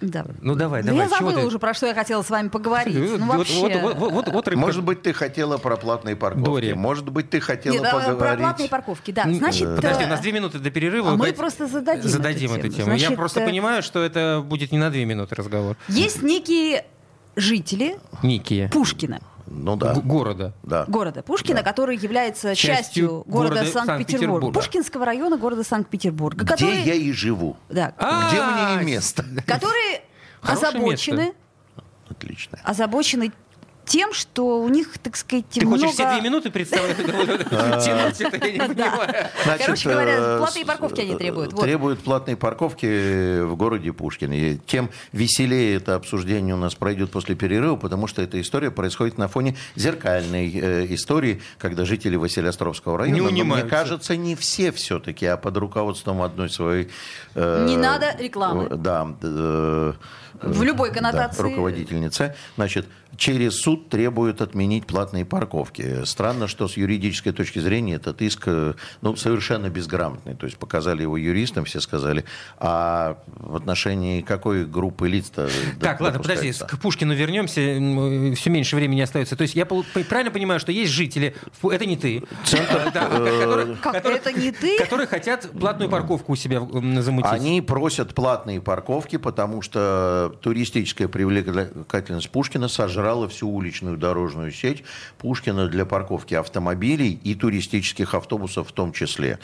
Да. 0.00 0.24
Ну 0.40 0.54
давай, 0.54 0.82
Ну, 0.82 0.88
давай. 0.88 1.02
я 1.02 1.08
забыла 1.08 1.40
уже, 1.40 1.58
про 1.58 1.74
что 1.74 1.86
я 1.86 1.94
хотела 1.94 2.22
с 2.22 2.30
вами 2.30 2.48
поговорить. 2.48 2.94
Ну, 2.94 3.26
вообще... 3.26 4.56
Может 4.56 4.82
быть, 4.82 5.02
ты 5.02 5.12
хотела 5.12 5.58
про 5.58 5.76
платные 5.76 6.16
парковки. 6.16 6.72
Может 6.72 7.10
быть, 7.10 7.30
ты 7.30 7.40
хотела 7.40 7.86
а, 7.86 7.90
про 7.90 8.12
поговорить... 8.12 8.40
платные 8.40 8.68
парковки, 8.68 9.10
да. 9.10 9.24
Значит, 9.30 9.76
Подожди, 9.76 10.04
э, 10.04 10.06
у 10.06 10.10
нас 10.10 10.20
две 10.20 10.32
минуты 10.32 10.58
до 10.58 10.70
перерыва. 10.70 11.12
а 11.12 11.16
мы 11.16 11.32
просто 11.32 11.66
зададим 11.66 12.08
зададим 12.08 12.52
эту 12.52 12.68
тему. 12.68 12.94
Я 12.94 13.10
просто 13.12 13.40
э, 13.40 13.46
понимаю, 13.46 13.82
что 13.82 14.02
это 14.02 14.42
будет 14.44 14.72
не 14.72 14.78
на 14.78 14.90
две 14.90 15.04
минуты 15.04 15.34
разговор. 15.34 15.76
есть 15.88 16.22
некие 16.22 16.84
жители. 17.36 17.98
Пушкина, 18.70 19.20
Ну 19.50 19.76
да. 19.76 19.94
Города. 19.94 20.52
да. 20.62 20.84
города 20.86 21.22
Пушкина, 21.22 21.62
который 21.62 21.96
является 21.96 22.54
Частью 22.54 22.76
частью 22.76 23.08
города, 23.26 23.54
города 23.56 23.64
Санкт-Петербург. 23.72 23.86
Санкт-Петербурга. 23.88 24.52
Пушкинского 24.60 25.04
района 25.04 25.36
города 25.36 25.64
Санкт-Петербурга. 25.64 26.44
Где 26.44 26.52
который, 26.54 26.82
я 26.82 26.94
и 26.94 27.10
живу. 27.12 27.56
да, 27.68 27.92
А, 27.98 28.28
Где 28.28 28.42
мне 28.42 28.82
и 28.82 28.86
место. 28.94 29.24
которые 29.46 30.02
озабочены, 30.40 31.34
Отлично. 32.08 32.58
озабочены 32.64 33.32
тем, 33.86 34.12
что 34.12 34.60
у 34.62 34.68
них, 34.68 34.98
так 34.98 35.16
сказать, 35.16 35.44
Ты 35.50 35.60
много... 35.66 35.80
хочешь 35.82 35.94
все 35.94 36.10
две 36.12 36.20
минуты 36.20 36.50
представлять? 36.50 36.96
Тянуть 37.84 38.20
это, 38.20 38.46
я 38.46 38.52
не 38.68 38.74
Да. 38.74 38.90
понимаю. 38.90 39.58
Короче 39.58 39.88
говоря, 39.88 40.14
э, 40.18 40.38
платные 40.38 40.64
парковки 40.64 41.00
они 41.00 41.16
требуют. 41.16 41.56
Требуют 41.58 42.00
платные 42.00 42.36
парковки 42.36 43.40
в 43.42 43.56
городе 43.56 43.92
Пушкин. 43.92 44.32
И 44.32 44.58
тем 44.66 44.90
веселее 45.12 45.76
это 45.76 45.94
обсуждение 45.96 46.54
у 46.54 46.58
нас 46.58 46.74
пройдет 46.74 47.10
после 47.10 47.34
перерыва, 47.34 47.76
потому 47.76 48.06
что 48.06 48.22
эта 48.22 48.40
история 48.40 48.70
происходит 48.70 49.18
на 49.18 49.28
фоне 49.28 49.56
зеркальной 49.76 50.50
э, 50.54 50.86
истории, 50.94 51.42
когда 51.58 51.84
жители 51.84 52.16
Василиостровского 52.16 52.98
района, 52.98 53.14
Не 53.14 53.20
но 53.22 53.30
мне 53.30 53.42
унимаются. 53.42 53.68
кажется, 53.70 54.16
не 54.16 54.36
все 54.36 54.70
все-таки, 54.72 55.26
а 55.26 55.36
под 55.36 55.56
руководством 55.56 56.22
одной 56.22 56.48
своей... 56.50 56.88
э, 57.34 57.66
Не 57.66 57.76
надо 57.76 58.14
рекламы. 58.18 58.68
Да. 58.70 59.08
В 60.42 60.62
любой 60.62 60.90
коннотации. 60.92 61.42
руководительница, 61.42 62.34
значит, 62.56 62.86
через 63.20 63.60
суд 63.60 63.90
требуют 63.90 64.40
отменить 64.40 64.86
платные 64.86 65.26
парковки. 65.26 66.04
Странно, 66.06 66.48
что 66.48 66.68
с 66.68 66.78
юридической 66.78 67.32
точки 67.32 67.58
зрения 67.58 67.96
этот 67.96 68.22
иск 68.22 68.44
э, 68.46 68.72
ну, 69.02 69.14
совершенно 69.14 69.68
безграмотный. 69.68 70.34
То 70.34 70.46
есть 70.46 70.56
показали 70.56 71.02
его 71.02 71.18
юристам, 71.18 71.66
все 71.66 71.80
сказали. 71.80 72.24
А 72.56 73.18
в 73.26 73.56
отношении 73.56 74.22
какой 74.22 74.64
группы 74.64 75.06
лиц-то 75.06 75.50
Так, 75.78 76.00
ладно, 76.00 76.20
подожди, 76.20 76.50
к 76.52 76.78
Пушкину 76.78 77.14
вернемся, 77.14 77.60
все 78.36 78.50
меньше 78.50 78.76
времени 78.76 79.02
остается. 79.02 79.36
То 79.36 79.42
есть 79.42 79.54
я 79.54 79.66
правильно 79.66 80.30
понимаю, 80.30 80.58
что 80.58 80.72
есть 80.72 80.90
жители, 80.90 81.36
это 81.62 81.84
не 81.84 81.98
ты, 81.98 82.22
э, 82.52 82.90
которые- 82.90 83.76
Как, 83.76 83.92
которые- 83.92 84.18
это 84.18 84.32
не 84.32 84.50
ты? 84.50 84.78
которые 84.78 85.06
хотят 85.06 85.46
платную 85.50 85.90
парковку 85.90 86.32
у 86.32 86.36
себя 86.36 86.60
замутить. 87.02 87.30
Они 87.30 87.60
просят 87.60 88.14
платные 88.14 88.62
парковки, 88.62 89.18
потому 89.18 89.60
что 89.60 90.34
туристическая 90.40 91.06
привлекательность 91.06 92.30
Пушкина 92.30 92.68
сожрала 92.68 93.09
всю 93.28 93.48
уличную 93.48 93.96
дорожную 93.96 94.52
сеть 94.52 94.84
Пушкина 95.18 95.68
для 95.68 95.84
парковки 95.84 96.34
автомобилей 96.34 97.20
и 97.22 97.34
туристических 97.34 98.14
автобусов 98.14 98.68
в 98.68 98.72
том 98.72 98.92
числе. 98.92 99.38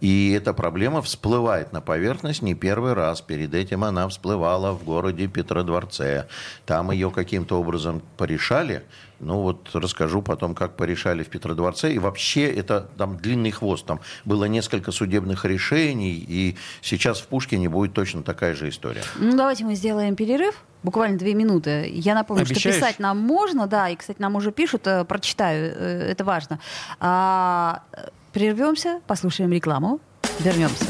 И 0.00 0.32
эта 0.32 0.52
проблема 0.52 1.02
всплывает 1.02 1.72
на 1.72 1.80
поверхность 1.80 2.42
не 2.42 2.54
первый 2.54 2.92
раз. 2.92 3.20
Перед 3.20 3.54
этим 3.54 3.84
она 3.84 4.08
всплывала 4.08 4.72
в 4.72 4.84
городе 4.84 5.26
Петродворце. 5.26 6.26
Там 6.66 6.90
ее 6.90 7.10
каким-то 7.10 7.60
образом 7.60 8.02
порешали. 8.16 8.82
Ну 9.22 9.40
вот 9.40 9.70
расскажу 9.72 10.20
потом, 10.20 10.54
как 10.54 10.76
порешали 10.76 11.22
в 11.22 11.28
Петродворце. 11.28 11.92
И 11.92 11.98
вообще 11.98 12.52
это 12.52 12.88
там 12.98 13.16
длинный 13.16 13.52
хвост. 13.52 13.86
Там 13.86 14.00
было 14.24 14.44
несколько 14.46 14.90
судебных 14.90 15.44
решений. 15.44 16.24
И 16.26 16.56
сейчас 16.80 17.20
в 17.20 17.28
Пушкине 17.28 17.68
будет 17.68 17.94
точно 17.94 18.22
такая 18.22 18.54
же 18.54 18.68
история. 18.68 19.02
Ну, 19.16 19.36
давайте 19.36 19.64
мы 19.64 19.76
сделаем 19.76 20.16
перерыв. 20.16 20.56
Буквально 20.82 21.16
две 21.16 21.34
минуты. 21.34 21.88
Я 21.94 22.14
напомню, 22.14 22.42
Обещаешь? 22.42 22.74
что 22.74 22.84
писать 22.84 22.98
нам 22.98 23.18
можно, 23.18 23.68
да, 23.68 23.88
и, 23.88 23.94
кстати, 23.94 24.20
нам 24.20 24.34
уже 24.34 24.50
пишут, 24.50 24.84
э, 24.88 25.04
прочитаю, 25.04 25.72
э, 25.72 26.10
это 26.10 26.24
важно. 26.24 26.58
А, 26.98 27.84
прервемся, 28.32 29.00
послушаем 29.06 29.52
рекламу, 29.52 30.00
вернемся. 30.40 30.84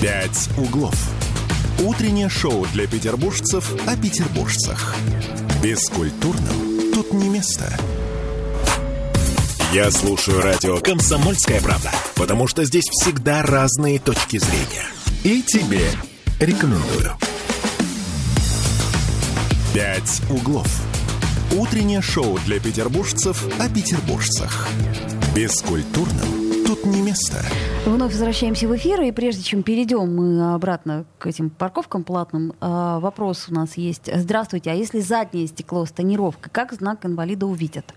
«Пять 0.00 0.48
углов». 0.56 0.94
Утреннее 1.84 2.30
шоу 2.30 2.64
для 2.72 2.86
петербуржцев 2.86 3.72
о 3.86 3.96
петербуржцах. 3.96 4.96
Бескультурным 5.62 6.92
тут 6.94 7.12
не 7.12 7.28
место. 7.28 7.64
Я 9.72 9.90
слушаю 9.90 10.40
радио 10.40 10.78
«Комсомольская 10.78 11.60
правда», 11.60 11.90
потому 12.14 12.46
что 12.46 12.64
здесь 12.64 12.84
всегда 12.84 13.42
разные 13.42 13.98
точки 13.98 14.38
зрения. 14.38 14.86
И 15.24 15.42
тебе 15.42 15.82
рекомендую. 16.38 17.12
«Пять 19.74 20.22
углов». 20.30 20.68
Утреннее 21.56 22.02
шоу 22.02 22.38
для 22.46 22.60
петербуржцев 22.60 23.44
о 23.58 23.68
петербуржцах. 23.68 24.68
Бескультурным 25.34 26.47
тут 26.68 26.84
не 26.84 27.00
место. 27.00 27.38
Вновь 27.86 28.12
возвращаемся 28.12 28.68
в 28.68 28.76
эфир, 28.76 29.00
и 29.00 29.10
прежде 29.10 29.42
чем 29.42 29.62
перейдем 29.62 30.14
мы 30.14 30.52
обратно 30.52 31.06
к 31.18 31.26
этим 31.26 31.48
парковкам 31.48 32.04
платным, 32.04 32.52
а, 32.60 33.00
вопрос 33.00 33.46
у 33.48 33.54
нас 33.54 33.78
есть. 33.78 34.10
Здравствуйте, 34.14 34.70
а 34.70 34.74
если 34.74 35.00
заднее 35.00 35.46
стекло 35.46 35.86
с 35.86 35.90
тонировкой, 35.90 36.50
как 36.52 36.74
знак 36.74 37.06
инвалида 37.06 37.46
увидят? 37.46 37.94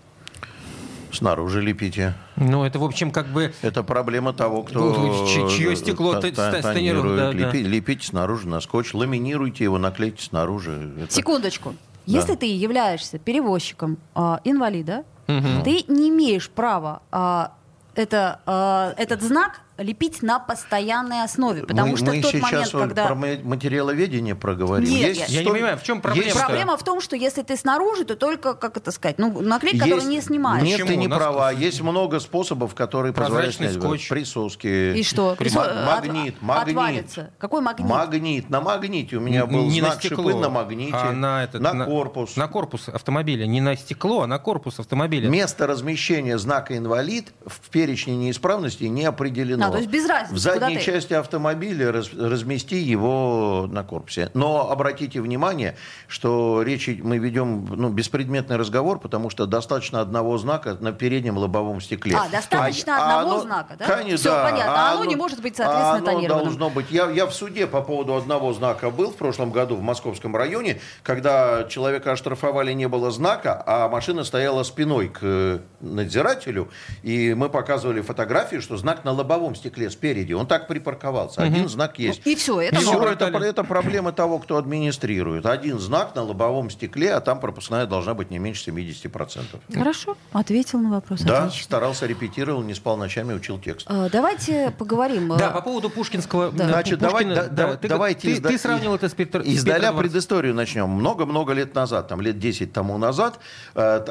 Снаружи 1.12 1.60
лепите. 1.60 2.14
Ну, 2.36 2.64
это, 2.64 2.78
в 2.78 2.84
общем, 2.84 3.10
как 3.10 3.26
бы... 3.26 3.52
Это 3.60 3.82
проблема 3.82 4.32
того, 4.32 4.62
кто... 4.62 4.78
Ну, 4.78 5.26
чь- 5.26 5.54
чье 5.54 5.76
стекло 5.76 6.18
ста- 6.18 6.30
та- 6.30 6.62
тонирует, 6.62 7.16
да, 7.18 7.28
тонирует. 7.28 7.52
да. 7.52 7.58
Лепи- 7.58 7.62
Лепите 7.62 8.06
снаружи 8.06 8.48
на 8.48 8.62
скотч, 8.62 8.94
ламинируйте 8.94 9.64
его, 9.64 9.76
наклейте 9.76 10.22
снаружи. 10.24 10.90
Это- 10.98 11.12
Секундочку. 11.12 11.74
Да. 12.06 12.18
Если 12.18 12.36
ты 12.36 12.46
являешься 12.46 13.18
перевозчиком 13.18 13.98
а, 14.14 14.40
инвалида, 14.44 15.04
ты 15.26 15.84
не 15.88 16.08
имеешь 16.08 16.48
права 16.48 17.02
а, 17.12 17.52
это, 17.94 18.40
а, 18.46 18.94
этот 18.96 19.22
знак 19.22 19.60
лепить 19.82 20.22
на 20.22 20.38
постоянной 20.38 21.22
основе. 21.24 21.62
Потому 21.66 21.92
мы, 21.92 21.96
что 21.96 22.06
мы 22.06 22.18
в 22.18 22.22
тот 22.22 22.30
сейчас 22.32 22.42
момент, 22.52 22.70
когда... 22.72 23.06
про 23.06 23.14
ма- 23.14 23.38
материаловедение 23.42 24.34
проговорим. 24.34 24.88
Нет, 24.88 25.08
Есть 25.16 25.20
я- 25.20 25.26
Я 25.26 25.38
не 25.40 25.44
сто- 25.44 25.52
понимаю, 25.54 25.78
в 25.78 25.82
чем 25.82 25.96
есть 25.96 26.02
проблема-то? 26.04 26.38
Проблема 26.46 26.76
в 26.76 26.84
том, 26.84 27.00
что 27.00 27.16
если 27.16 27.42
ты 27.42 27.56
снаружи, 27.56 28.04
то 28.04 28.16
только, 28.16 28.54
как 28.54 28.76
это 28.76 28.90
сказать, 28.90 29.18
ну, 29.18 29.40
наклейка, 29.40 29.78
Есть- 29.78 29.90
которую 29.90 30.08
не 30.10 30.20
снимаешь. 30.20 30.62
Нет, 30.62 30.72
Почему? 30.80 30.88
ты 30.88 30.96
не 30.96 31.06
нас- 31.08 31.18
права. 31.18 31.50
Есть 31.52 31.80
много 31.80 32.20
способов, 32.20 32.74
которые 32.74 33.12
позволяют 33.12 33.56
Прозрачный 33.56 33.68
снять. 33.74 33.82
скотч. 33.82 34.08
Присоски. 34.08 34.94
И 34.98 35.02
что? 35.02 35.34
Присо- 35.38 35.84
Магнит, 35.86 36.34
от- 36.36 36.42
магнит. 36.42 36.68
отвалится. 36.76 37.30
Какой 37.38 37.60
магнит? 37.60 37.88
Магнит. 37.88 38.50
На 38.50 38.60
магните 38.60 39.16
у 39.16 39.20
меня 39.20 39.46
был 39.46 39.66
не 39.66 39.80
на 39.80 39.88
знак 39.88 39.98
стекло, 40.00 40.28
шипы 40.30 40.40
на 40.40 40.48
магните. 40.48 40.94
а 40.94 41.12
на, 41.12 41.44
этот, 41.44 41.60
на 41.62 41.84
корпус. 41.84 42.36
На 42.36 42.48
корпус 42.48 42.88
автомобиля. 42.88 43.46
Не 43.46 43.60
на 43.60 43.76
стекло, 43.76 44.22
а 44.22 44.26
на 44.26 44.38
корпус 44.38 44.78
автомобиля. 44.80 45.28
Место 45.28 45.66
размещения 45.66 46.38
знака 46.38 46.76
инвалид 46.76 47.32
в 47.46 47.70
перечне 47.70 48.16
неисправностей 48.16 48.88
не 48.88 49.04
определено. 49.04 49.66
А, 49.72 49.76
то 49.76 49.78
есть 49.80 49.90
без 49.90 50.06
разницы, 50.08 50.34
В 50.34 50.38
задней 50.38 50.76
ты? 50.76 50.82
части 50.84 51.12
автомобиля 51.14 51.92
раз- 51.92 52.12
размести 52.12 52.76
его 52.78 53.66
на 53.70 53.82
корпусе. 53.82 54.30
Но 54.34 54.70
обратите 54.70 55.20
внимание, 55.20 55.76
что 56.08 56.62
речь 56.62 56.88
мы 57.02 57.18
ведем 57.18 57.66
ну, 57.70 57.88
беспредметный 57.88 58.56
разговор, 58.56 58.98
потому 58.98 59.30
что 59.30 59.46
достаточно 59.46 60.00
одного 60.00 60.36
знака 60.38 60.76
на 60.80 60.92
переднем 60.92 61.38
лобовом 61.38 61.80
стекле. 61.80 62.16
А, 62.16 62.28
достаточно 62.28 63.18
одного 63.20 63.40
знака, 63.40 63.76
да? 63.78 63.86
Конечно, 63.86 64.16
Всё 64.18 64.30
да. 64.30 64.50
понятно. 64.50 64.72
А 64.74 64.92
оно 64.94 65.04
не 65.04 65.16
может 65.16 65.40
быть, 65.42 65.56
соответственно, 65.56 65.96
оно 65.96 66.04
тонированным. 66.06 66.44
должно 66.44 66.70
быть. 66.70 66.90
Я, 66.90 67.10
я 67.10 67.26
в 67.26 67.32
суде 67.34 67.66
по 67.66 67.80
поводу 67.82 68.14
одного 68.14 68.52
знака 68.52 68.90
был 68.90 69.10
в 69.10 69.16
прошлом 69.16 69.50
году 69.50 69.76
в 69.76 69.82
московском 69.82 70.36
районе, 70.36 70.80
когда 71.02 71.64
человека 71.64 72.12
оштрафовали, 72.12 72.72
не 72.72 72.88
было 72.88 73.10
знака, 73.10 73.62
а 73.66 73.88
машина 73.88 74.24
стояла 74.24 74.62
спиной 74.62 75.08
к 75.08 75.18
э, 75.22 75.58
надзирателю, 75.80 76.68
и 77.02 77.34
мы 77.34 77.48
показывали 77.48 78.00
фотографии, 78.00 78.56
что 78.58 78.76
знак 78.76 79.04
на 79.04 79.12
лобовом 79.12 79.51
стекле 79.54 79.90
спереди. 79.90 80.32
Он 80.32 80.46
так 80.46 80.68
припарковался. 80.68 81.42
Один 81.42 81.68
знак 81.68 81.98
есть. 81.98 82.26
И 82.26 82.34
все, 82.34 82.60
это 82.60 82.80
И 82.80 82.84
норма. 82.84 83.08
это, 83.10 83.26
это 83.26 83.64
проблема 83.64 84.12
того, 84.12 84.38
кто 84.38 84.56
администрирует. 84.56 85.46
Один 85.46 85.78
знак 85.78 86.14
на 86.14 86.22
лобовом 86.22 86.70
стекле, 86.70 87.12
а 87.14 87.20
там 87.20 87.40
пропускная 87.40 87.86
должна 87.86 88.14
быть 88.14 88.30
не 88.30 88.38
меньше 88.38 88.70
70%. 88.70 89.40
Хорошо, 89.74 90.16
ответил 90.32 90.78
на 90.80 90.90
вопрос. 90.90 91.20
Да, 91.20 91.44
Отлично. 91.44 91.64
старался, 91.64 92.06
репетировал, 92.06 92.62
не 92.62 92.74
спал 92.74 92.96
ночами, 92.96 93.32
учил 93.32 93.58
текст. 93.58 93.86
А, 93.88 94.08
Давайте 94.10 94.72
поговорим. 94.78 95.28
Да, 95.36 95.50
э, 95.50 95.52
по 95.52 95.60
поводу 95.62 95.90
Пушкинского... 95.90 96.50
Да. 96.52 96.64
э, 96.64 96.68
Значит, 96.68 96.98
давай, 96.98 97.24
Пушкина, 97.24 97.34
да, 97.34 97.48
да, 97.48 97.66
да, 97.72 97.76
ты, 97.76 97.88
давайте 97.88 98.20
ты, 98.28 98.32
изда- 98.34 98.48
ты 98.48 98.58
сравнил 98.58 98.94
это 98.94 99.08
с 99.08 99.14
Петр... 99.14 99.42
с 99.42 99.46
Издаля 99.46 99.92
предысторию 99.92 100.54
начнем. 100.54 100.88
Много-много 100.88 101.52
лет 101.52 101.74
назад, 101.74 102.08
там 102.08 102.20
лет 102.20 102.38
10 102.38 102.72
тому 102.72 102.98
назад, 102.98 103.38
э, 103.74 104.04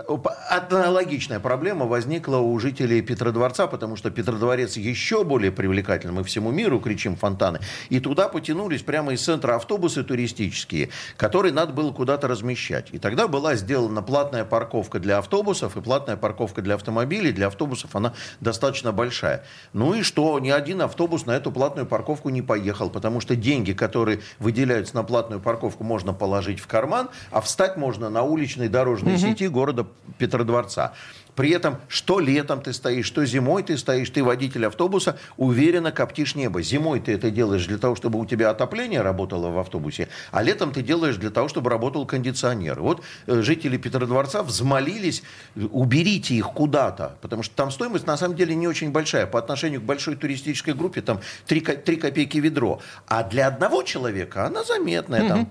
аналогичная 0.50 1.40
проблема 1.40 1.86
возникла 1.86 2.38
у 2.38 2.58
жителей 2.60 3.02
Петродворца, 3.02 3.68
потому 3.68 3.96
что 3.96 4.12
Петродворец 4.12 4.78
еще 4.78 5.24
более 5.32 5.52
привлекательный. 5.54 6.14
Мы 6.14 6.24
всему 6.26 6.52
миру 6.52 6.82
кричим 6.82 7.16
фонтаны. 7.16 7.62
И 7.88 8.02
туда 8.02 8.28
потянулись 8.28 8.82
прямо 8.82 9.14
из 9.14 9.24
центра 9.24 9.56
автобусы 9.56 10.04
туристические, 10.04 10.90
которые 11.16 11.54
надо 11.54 11.72
было 11.72 11.94
куда-то 11.94 12.28
размещать. 12.28 12.90
И 12.92 13.00
тогда 13.00 13.30
была 13.30 13.56
сделана 13.56 14.02
платная 14.02 14.44
парковка 14.44 15.00
для 15.00 15.20
автобусов 15.20 15.78
и 15.78 15.82
платная 15.82 16.18
парковка 16.18 16.62
для 16.62 16.76
автомобилей. 16.76 17.32
Для 17.32 17.48
автобусов 17.48 17.96
она 17.96 18.14
достаточно 18.42 18.92
большая. 18.92 19.46
Ну 19.72 19.94
и 19.94 20.02
что? 20.04 20.38
Ни 20.40 20.50
один 20.50 20.82
автобус 20.82 21.26
на 21.26 21.32
эту 21.32 21.50
платную 21.50 21.88
парковку 21.88 22.28
не 22.28 22.42
поехал, 22.42 22.90
потому 22.90 23.22
что 23.22 23.38
деньги, 23.38 23.72
которые 23.72 24.20
выделяются 24.40 24.96
на 24.96 25.04
платную 25.04 25.40
парковку, 25.40 25.86
можно 25.86 26.12
положить 26.12 26.60
в 26.60 26.68
карман, 26.68 27.08
а 27.32 27.40
встать 27.40 27.78
можно 27.78 28.10
на 28.10 28.24
уличной 28.24 28.68
дорожной 28.68 29.18
сети 29.18 29.48
города 29.48 29.88
Петродворца. 30.18 30.92
При 31.36 31.52
этом, 31.52 31.78
что 31.88 32.20
летом 32.20 32.62
ты 32.62 32.74
стоишь, 32.74 33.06
что 33.06 33.26
зимой 33.26 33.64
ты 33.64 33.78
стоишь, 33.78 34.10
ты 34.10 34.24
водитель 34.24 34.66
автобуса, 34.66 35.18
уверенно 35.38 35.92
коптишь 35.92 36.36
небо. 36.36 36.62
Зимой 36.62 37.00
ты 37.00 37.14
это 37.14 37.32
делаешь 37.32 37.66
для 37.66 37.78
того, 37.78 37.96
чтобы 37.96 38.20
у 38.20 38.26
тебя 38.26 38.50
отопление 38.50 39.02
работало 39.02 39.50
в 39.50 39.58
автобусе, 39.58 40.10
а 40.32 40.44
летом 40.44 40.72
ты 40.74 40.82
делаешь 40.82 41.18
для 41.18 41.30
того, 41.30 41.48
чтобы 41.48 41.70
работал 41.70 42.06
кондиционер. 42.06 42.82
Вот 42.82 43.04
э, 43.28 43.42
жители 43.42 43.78
Петродворца 43.78 44.44
взмолились, 44.44 45.24
э, 45.56 45.62
уберите 45.72 46.36
их 46.36 46.48
куда-то, 46.48 47.18
потому 47.22 47.44
что 47.44 47.56
там 47.56 47.72
стоимость 47.72 48.08
на 48.08 48.18
самом 48.18 48.36
деле 48.36 48.54
не 48.56 48.68
очень 48.68 48.92
большая. 48.92 49.26
По 49.26 49.40
отношению 49.40 49.82
к 49.82 49.84
большой 49.84 50.16
туристической 50.16 50.74
группе 50.74 51.02
там 51.02 51.22
3, 51.48 51.62
копейки 51.62 52.38
ведро. 52.38 52.82
А 53.08 53.24
для 53.24 53.48
одного 53.48 53.84
человека 53.84 54.46
она 54.46 54.64
заметная. 54.64 55.28
Там 55.28 55.50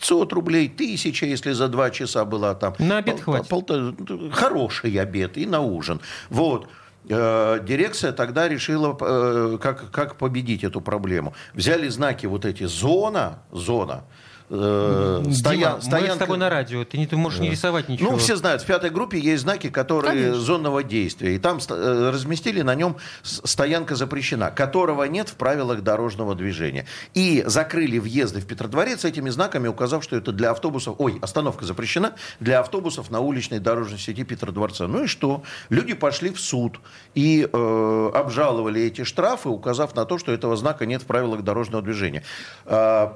500 0.00 0.32
рублей, 0.32 0.68
1000, 0.68 1.26
если 1.26 1.52
за 1.52 1.68
два 1.68 1.90
часа 1.90 2.24
была 2.24 2.54
там. 2.54 2.74
На 2.78 2.98
обед 2.98 3.20
хватит. 3.20 3.48
Полтора, 3.48 3.92
хороший 4.32 4.96
обед 4.96 5.36
и 5.36 5.46
на 5.46 5.60
ужин. 5.60 6.00
Вот. 6.30 6.68
Э, 7.08 7.60
дирекция 7.62 8.12
тогда 8.12 8.48
решила, 8.48 8.96
э, 9.00 9.58
как, 9.60 9.90
как 9.90 10.16
победить 10.16 10.64
эту 10.64 10.80
проблему. 10.80 11.34
Взяли 11.54 11.88
знаки 11.88 12.26
вот 12.26 12.44
эти 12.44 12.64
«зона», 12.66 13.38
«зона», 13.52 14.04
э, 14.50 15.22
стоян, 15.32 15.72
Дима, 15.74 15.80
стоянка... 15.80 16.08
мы 16.08 16.14
с 16.14 16.18
тобой 16.18 16.38
на 16.38 16.50
радио, 16.50 16.84
ты, 16.84 16.98
не, 16.98 17.06
ты 17.06 17.16
можешь 17.16 17.40
не 17.40 17.50
рисовать 17.50 17.88
ничего. 17.88 18.12
Ну, 18.12 18.16
все 18.18 18.36
знают, 18.36 18.62
в 18.62 18.66
пятой 18.66 18.90
группе 18.90 19.18
есть 19.18 19.42
знаки, 19.42 19.70
которые 19.70 20.12
Конечно. 20.12 20.40
зонного 20.40 20.82
действия. 20.82 21.34
И 21.34 21.38
там 21.38 21.58
э, 21.68 22.10
разместили 22.12 22.62
на 22.62 22.74
нем 22.74 22.96
стоянка 23.22 23.94
запрещена, 23.94 24.50
которого 24.50 25.04
нет 25.04 25.28
в 25.28 25.34
правилах 25.34 25.82
дорожного 25.82 26.34
движения. 26.34 26.86
И 27.14 27.42
закрыли 27.46 27.98
въезды 27.98 28.40
в 28.40 28.46
Петродворец 28.46 29.04
этими 29.04 29.30
знаками, 29.30 29.68
указав, 29.68 30.04
что 30.04 30.16
это 30.16 30.32
для 30.32 30.50
автобусов... 30.50 30.96
Ой, 30.98 31.18
остановка 31.22 31.64
запрещена 31.64 32.14
для 32.40 32.60
автобусов 32.60 33.10
на 33.10 33.20
уличной 33.20 33.60
дорожной 33.60 33.98
сети 33.98 34.24
Петродворца. 34.24 34.86
Ну 34.86 35.04
и 35.04 35.06
что? 35.06 35.42
Люди 35.68 35.94
пошли 35.94 36.30
в 36.30 36.40
суд 36.40 36.80
и 37.14 37.48
э, 37.50 38.10
обжаловали 38.14 38.82
эти 38.82 39.04
штрафы, 39.04 39.48
указав 39.48 39.94
на 39.94 40.04
то, 40.04 40.18
что 40.18 40.32
этого 40.32 40.56
знака 40.56 40.86
нет 40.86 41.02
в 41.02 41.06
правилах 41.06 41.42
дорожного 41.42 41.82
движения. 41.82 42.24
Э, 42.66 43.12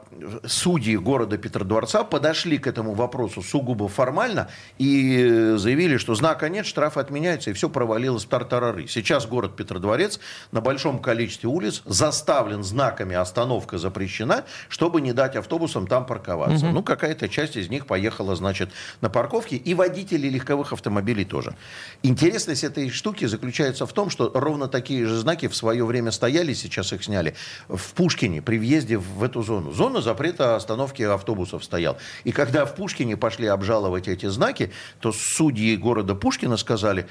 судьи 0.46 0.96
города 0.96 1.23
города 1.24 1.38
Петродворца 1.38 2.04
подошли 2.04 2.58
к 2.58 2.66
этому 2.66 2.92
вопросу 2.92 3.42
сугубо 3.42 3.88
формально 3.88 4.48
и 4.78 5.54
заявили, 5.56 5.96
что 5.96 6.14
знака 6.14 6.50
нет, 6.50 6.66
штраф 6.66 6.98
отменяется, 6.98 7.50
и 7.50 7.52
все 7.54 7.70
провалилось 7.70 8.24
в 8.24 8.28
тартарары. 8.28 8.86
Сейчас 8.88 9.26
город 9.26 9.56
Петродворец 9.56 10.20
на 10.52 10.60
большом 10.60 10.98
количестве 10.98 11.48
улиц 11.48 11.82
заставлен 11.86 12.62
знаками 12.62 13.16
«остановка 13.16 13.78
запрещена», 13.78 14.44
чтобы 14.68 15.00
не 15.00 15.14
дать 15.14 15.36
автобусам 15.36 15.86
там 15.86 16.04
парковаться. 16.04 16.66
Угу. 16.66 16.74
Ну, 16.74 16.82
какая-то 16.82 17.28
часть 17.28 17.56
из 17.56 17.70
них 17.70 17.86
поехала, 17.86 18.36
значит, 18.36 18.70
на 19.00 19.08
парковке, 19.08 19.56
и 19.56 19.74
водители 19.74 20.28
легковых 20.28 20.72
автомобилей 20.72 21.24
тоже. 21.24 21.54
Интересность 22.02 22.64
этой 22.64 22.90
штуки 22.90 23.24
заключается 23.24 23.86
в 23.86 23.92
том, 23.94 24.10
что 24.10 24.30
ровно 24.34 24.68
такие 24.68 25.06
же 25.06 25.16
знаки 25.16 25.48
в 25.48 25.56
свое 25.56 25.86
время 25.86 26.10
стояли, 26.10 26.52
сейчас 26.52 26.92
их 26.92 27.02
сняли, 27.02 27.34
в 27.68 27.94
Пушкине 27.94 28.42
при 28.42 28.58
въезде 28.58 28.98
в 28.98 29.22
эту 29.22 29.42
зону. 29.42 29.72
Зона 29.72 30.02
запрета 30.02 30.56
остановки 30.56 31.02
автобусов 31.14 31.64
стоял. 31.64 31.96
И 32.24 32.32
когда 32.32 32.66
в 32.66 32.74
Пушкине 32.74 33.16
пошли 33.16 33.46
обжаловать 33.46 34.08
эти 34.08 34.26
знаки, 34.26 34.72
то 35.00 35.12
судьи 35.12 35.76
города 35.76 36.14
Пушкина 36.14 36.56
сказали, 36.56 37.06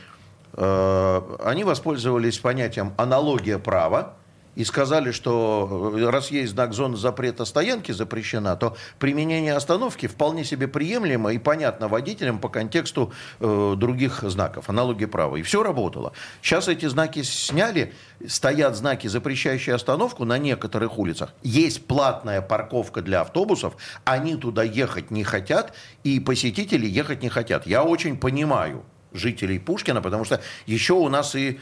э, 0.53 1.22
они 1.43 1.63
воспользовались 1.63 2.38
понятием 2.38 2.93
аналогия 2.98 3.57
права, 3.60 4.15
и 4.55 4.63
сказали, 4.63 5.12
что 5.12 5.93
э, 5.95 6.10
раз 6.10 6.31
есть 6.31 6.53
знак 6.53 6.74
зоны 6.74 6.98
запрета 6.98 7.45
стоянки 7.45 7.91
запрещена, 7.91 8.55
то 8.55 8.75
применение 9.00 9.55
остановки 9.55 10.07
вполне 10.07 10.43
себе 10.43 10.67
приемлемо 10.67 11.33
и 11.33 11.38
понятно 11.38 11.88
водителям 11.88 12.39
по 12.39 12.50
контексту 12.50 13.13
э, 13.39 13.74
других 13.77 14.24
знаков, 14.24 14.69
аналогии 14.69 15.05
права. 15.05 15.38
И 15.38 15.41
все 15.41 15.63
работало. 15.63 16.13
Сейчас 16.41 16.67
эти 16.67 16.86
знаки 16.86 17.24
сняли, 17.24 17.93
стоят 18.27 18.75
знаки, 18.75 19.07
запрещающие 19.07 19.75
остановку 19.75 20.25
на 20.25 20.38
некоторых 20.38 20.98
улицах. 20.98 21.33
Есть 21.41 21.88
платная 21.88 22.41
парковка 22.41 23.01
для 23.01 23.22
автобусов, 23.22 23.75
они 24.05 24.36
туда 24.36 24.63
ехать 24.63 25.12
не 25.12 25.24
хотят, 25.24 25.74
и 26.03 26.19
посетители 26.19 26.86
ехать 26.86 27.22
не 27.22 27.29
хотят. 27.29 27.65
Я 27.65 27.83
очень 27.83 28.17
понимаю 28.17 28.83
жителей 29.13 29.60
Пушкина, 29.60 30.01
потому 30.01 30.25
что 30.25 30.41
еще 30.65 30.93
у 30.93 31.07
нас 31.10 31.36
и 31.36 31.60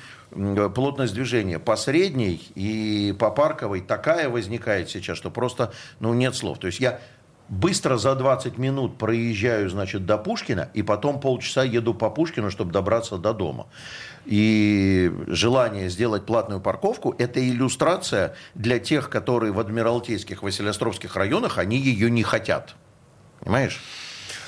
плотность 0.74 1.14
движения 1.14 1.60
по 1.60 1.76
средней 1.76 2.42
и 2.56 3.16
по 3.20 3.32
парковой 3.32 3.82
такая 3.82 4.30
возникает 4.30 4.90
сейчас, 4.90 5.18
что 5.18 5.30
просто 5.30 5.74
ну, 6.00 6.14
нет 6.14 6.36
слов. 6.36 6.60
То 6.60 6.68
есть 6.68 6.80
я 6.80 7.00
быстро 7.52 7.98
за 7.98 8.16
20 8.16 8.58
минут 8.58 8.98
проезжаю, 8.98 9.70
значит, 9.70 10.06
до 10.06 10.18
Пушкина, 10.18 10.70
и 10.74 10.82
потом 10.82 11.20
полчаса 11.20 11.64
еду 11.64 11.94
по 11.94 12.10
Пушкину, 12.10 12.50
чтобы 12.50 12.72
добраться 12.72 13.18
до 13.18 13.34
дома. 13.34 13.68
И 14.26 15.12
желание 15.28 15.90
сделать 15.90 16.26
платную 16.26 16.62
парковку– 16.62 17.14
это 17.18 17.46
иллюстрация 17.46 18.36
для 18.56 18.80
тех, 18.80 19.10
которые 19.10 19.52
в 19.52 19.60
Адмиралтейских, 19.60 20.44
Василиостровских 20.44 21.16
районах, 21.16 21.58
они 21.58 21.78
ее 21.78 22.10
не 22.10 22.24
хотят. 22.24 22.76
Понимаешь? 23.42 23.82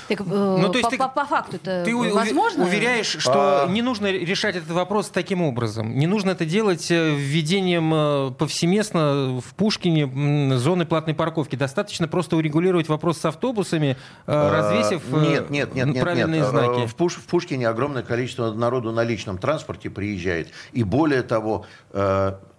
Так, 0.08 0.20
э, 0.20 0.24
ну, 0.24 0.68
то 0.68 0.78
есть 0.78 0.84
по, 0.84 0.90
ты, 0.90 0.98
по, 0.98 1.08
по 1.08 1.24
факту 1.24 1.56
это 1.56 1.84
ты 1.84 1.96
возможно? 1.96 2.64
уверяешь, 2.64 3.16
что 3.18 3.64
а... 3.64 3.68
не 3.68 3.82
нужно 3.82 4.10
решать 4.10 4.56
этот 4.56 4.70
вопрос 4.70 5.08
таким 5.08 5.42
образом. 5.42 5.96
Не 5.96 6.06
нужно 6.06 6.30
это 6.30 6.44
делать 6.44 6.90
э, 6.90 7.14
введением 7.14 7.92
э, 7.94 8.30
повсеместно 8.32 9.40
в 9.40 9.54
Пушкине 9.54 10.58
зоны 10.58 10.84
платной 10.84 11.14
парковки. 11.14 11.56
Достаточно 11.56 12.08
просто 12.08 12.36
урегулировать 12.36 12.88
вопрос 12.88 13.18
с 13.18 13.24
автобусами, 13.24 13.96
а, 14.26 14.50
развесив 14.50 15.02
нет, 15.10 15.50
нет, 15.50 15.74
нет, 15.74 16.00
правильные 16.00 16.40
нет, 16.40 16.52
нет. 16.52 16.62
знаки. 16.64 16.86
В, 16.86 16.94
Пуш, 16.94 17.14
в 17.14 17.24
Пушкине 17.24 17.68
огромное 17.68 18.02
количество 18.02 18.52
народу 18.52 18.92
на 18.92 19.04
личном 19.04 19.38
транспорте 19.38 19.90
приезжает. 19.90 20.48
И 20.72 20.82
более 20.82 21.22
того, 21.22 21.66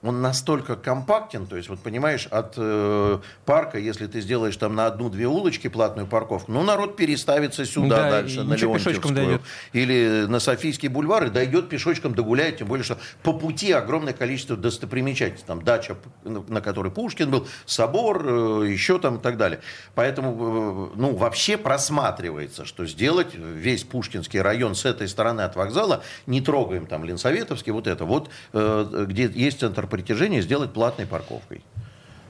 он 0.05 0.21
настолько 0.21 0.75
компактен, 0.75 1.47
то 1.47 1.57
есть, 1.57 1.67
вот 1.67 1.79
понимаешь, 1.79 2.27
от 2.27 2.53
э, 2.57 3.19
парка, 3.45 3.79
если 3.79 4.05
ты 4.05 4.21
сделаешь 4.21 4.55
там 4.55 4.75
на 4.75 4.85
одну-две 4.85 5.25
улочки 5.25 5.67
платную 5.67 6.07
парковку, 6.07 6.51
ну, 6.51 6.61
народ 6.61 6.95
переставится 6.95 7.65
сюда 7.65 7.95
да, 7.95 8.09
дальше, 8.11 8.43
на 8.43 8.53
Леонтьевскую. 8.53 9.41
Или 9.73 10.25
на 10.27 10.39
Софийский 10.39 10.89
бульвар 10.89 11.25
и 11.25 11.29
дойдет 11.29 11.69
пешочком, 11.69 12.13
догуляет, 12.13 12.57
тем 12.57 12.67
более, 12.67 12.83
что 12.83 12.99
по 13.23 13.33
пути 13.33 13.71
огромное 13.71 14.13
количество 14.13 14.55
достопримечательностей. 14.55 15.47
Там 15.47 15.63
дача, 15.63 15.97
на 16.23 16.61
которой 16.61 16.91
Пушкин 16.91 17.31
был, 17.31 17.47
собор, 17.65 18.23
э, 18.25 18.67
еще 18.69 18.99
там 18.99 19.15
и 19.15 19.19
так 19.19 19.37
далее. 19.37 19.59
Поэтому, 19.95 20.91
э, 20.93 20.99
ну, 20.99 21.15
вообще 21.15 21.57
просматривается, 21.57 22.65
что 22.65 22.85
сделать 22.85 23.33
весь 23.33 23.83
Пушкинский 23.83 24.41
район 24.41 24.75
с 24.75 24.85
этой 24.85 25.07
стороны 25.07 25.41
от 25.41 25.55
вокзала, 25.55 26.03
не 26.27 26.41
трогаем 26.41 26.85
там 26.85 27.03
Ленсоветовский, 27.03 27.71
вот 27.71 27.87
это, 27.87 28.05
вот, 28.05 28.29
э, 28.53 29.05
где 29.07 29.31
есть 29.33 29.61
центр 29.61 29.87
притяжения 29.95 30.41
сделать 30.41 30.73
платной 30.73 31.07
парковкой. 31.07 31.63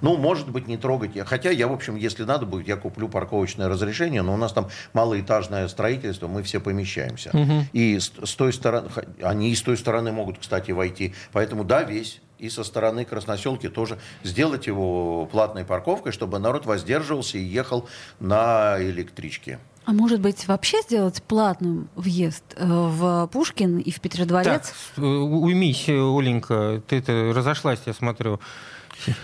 Ну, 0.01 0.17
может 0.17 0.49
быть, 0.49 0.67
не 0.67 0.77
трогать. 0.77 1.17
Хотя 1.25 1.49
я, 1.49 1.67
в 1.67 1.73
общем, 1.73 1.95
если 1.95 2.25
надо 2.25 2.45
будет, 2.45 2.67
я 2.67 2.75
куплю 2.75 3.09
парковочное 3.09 3.67
разрешение, 3.67 4.21
но 4.21 4.35
у 4.35 4.37
нас 4.37 4.53
там 4.53 4.69
малоэтажное 4.93 5.67
строительство, 5.67 6.27
мы 6.27 6.43
все 6.43 6.59
помещаемся. 6.59 7.31
Угу. 7.33 7.65
И 7.73 7.97
с, 7.99 8.11
с 8.23 8.35
той 8.35 8.53
стороны, 8.53 8.89
они 9.23 9.51
и 9.51 9.55
с 9.55 9.63
той 9.63 9.77
стороны 9.77 10.11
могут, 10.11 10.37
кстати, 10.37 10.69
войти. 10.71 11.15
Поэтому, 11.31 11.63
да, 11.63 11.81
весь. 11.81 12.21
И 12.37 12.49
со 12.49 12.63
стороны 12.63 13.03
Красноселки 13.03 13.67
тоже 13.67 13.97
сделать 14.21 14.67
его 14.67 15.25
платной 15.25 15.65
парковкой, 15.65 16.11
чтобы 16.11 16.37
народ 16.37 16.67
воздерживался 16.67 17.39
и 17.39 17.43
ехал 17.43 17.87
на 18.19 18.75
электричке. 18.79 19.57
А 19.85 19.93
может 19.93 20.19
быть, 20.19 20.47
вообще 20.47 20.81
сделать 20.81 21.21
платным 21.23 21.89
въезд 21.95 22.43
э, 22.55 22.65
в 22.65 23.27
Пушкин 23.31 23.77
и 23.77 23.91
в 23.91 24.01
Петродворец? 24.01 24.73
Так, 24.95 25.03
уймись, 25.03 25.87
Оленька, 25.87 26.81
ты 26.87 26.97
это 26.97 27.31
разошлась, 27.35 27.79
я 27.85 27.93
смотрю. 27.93 28.39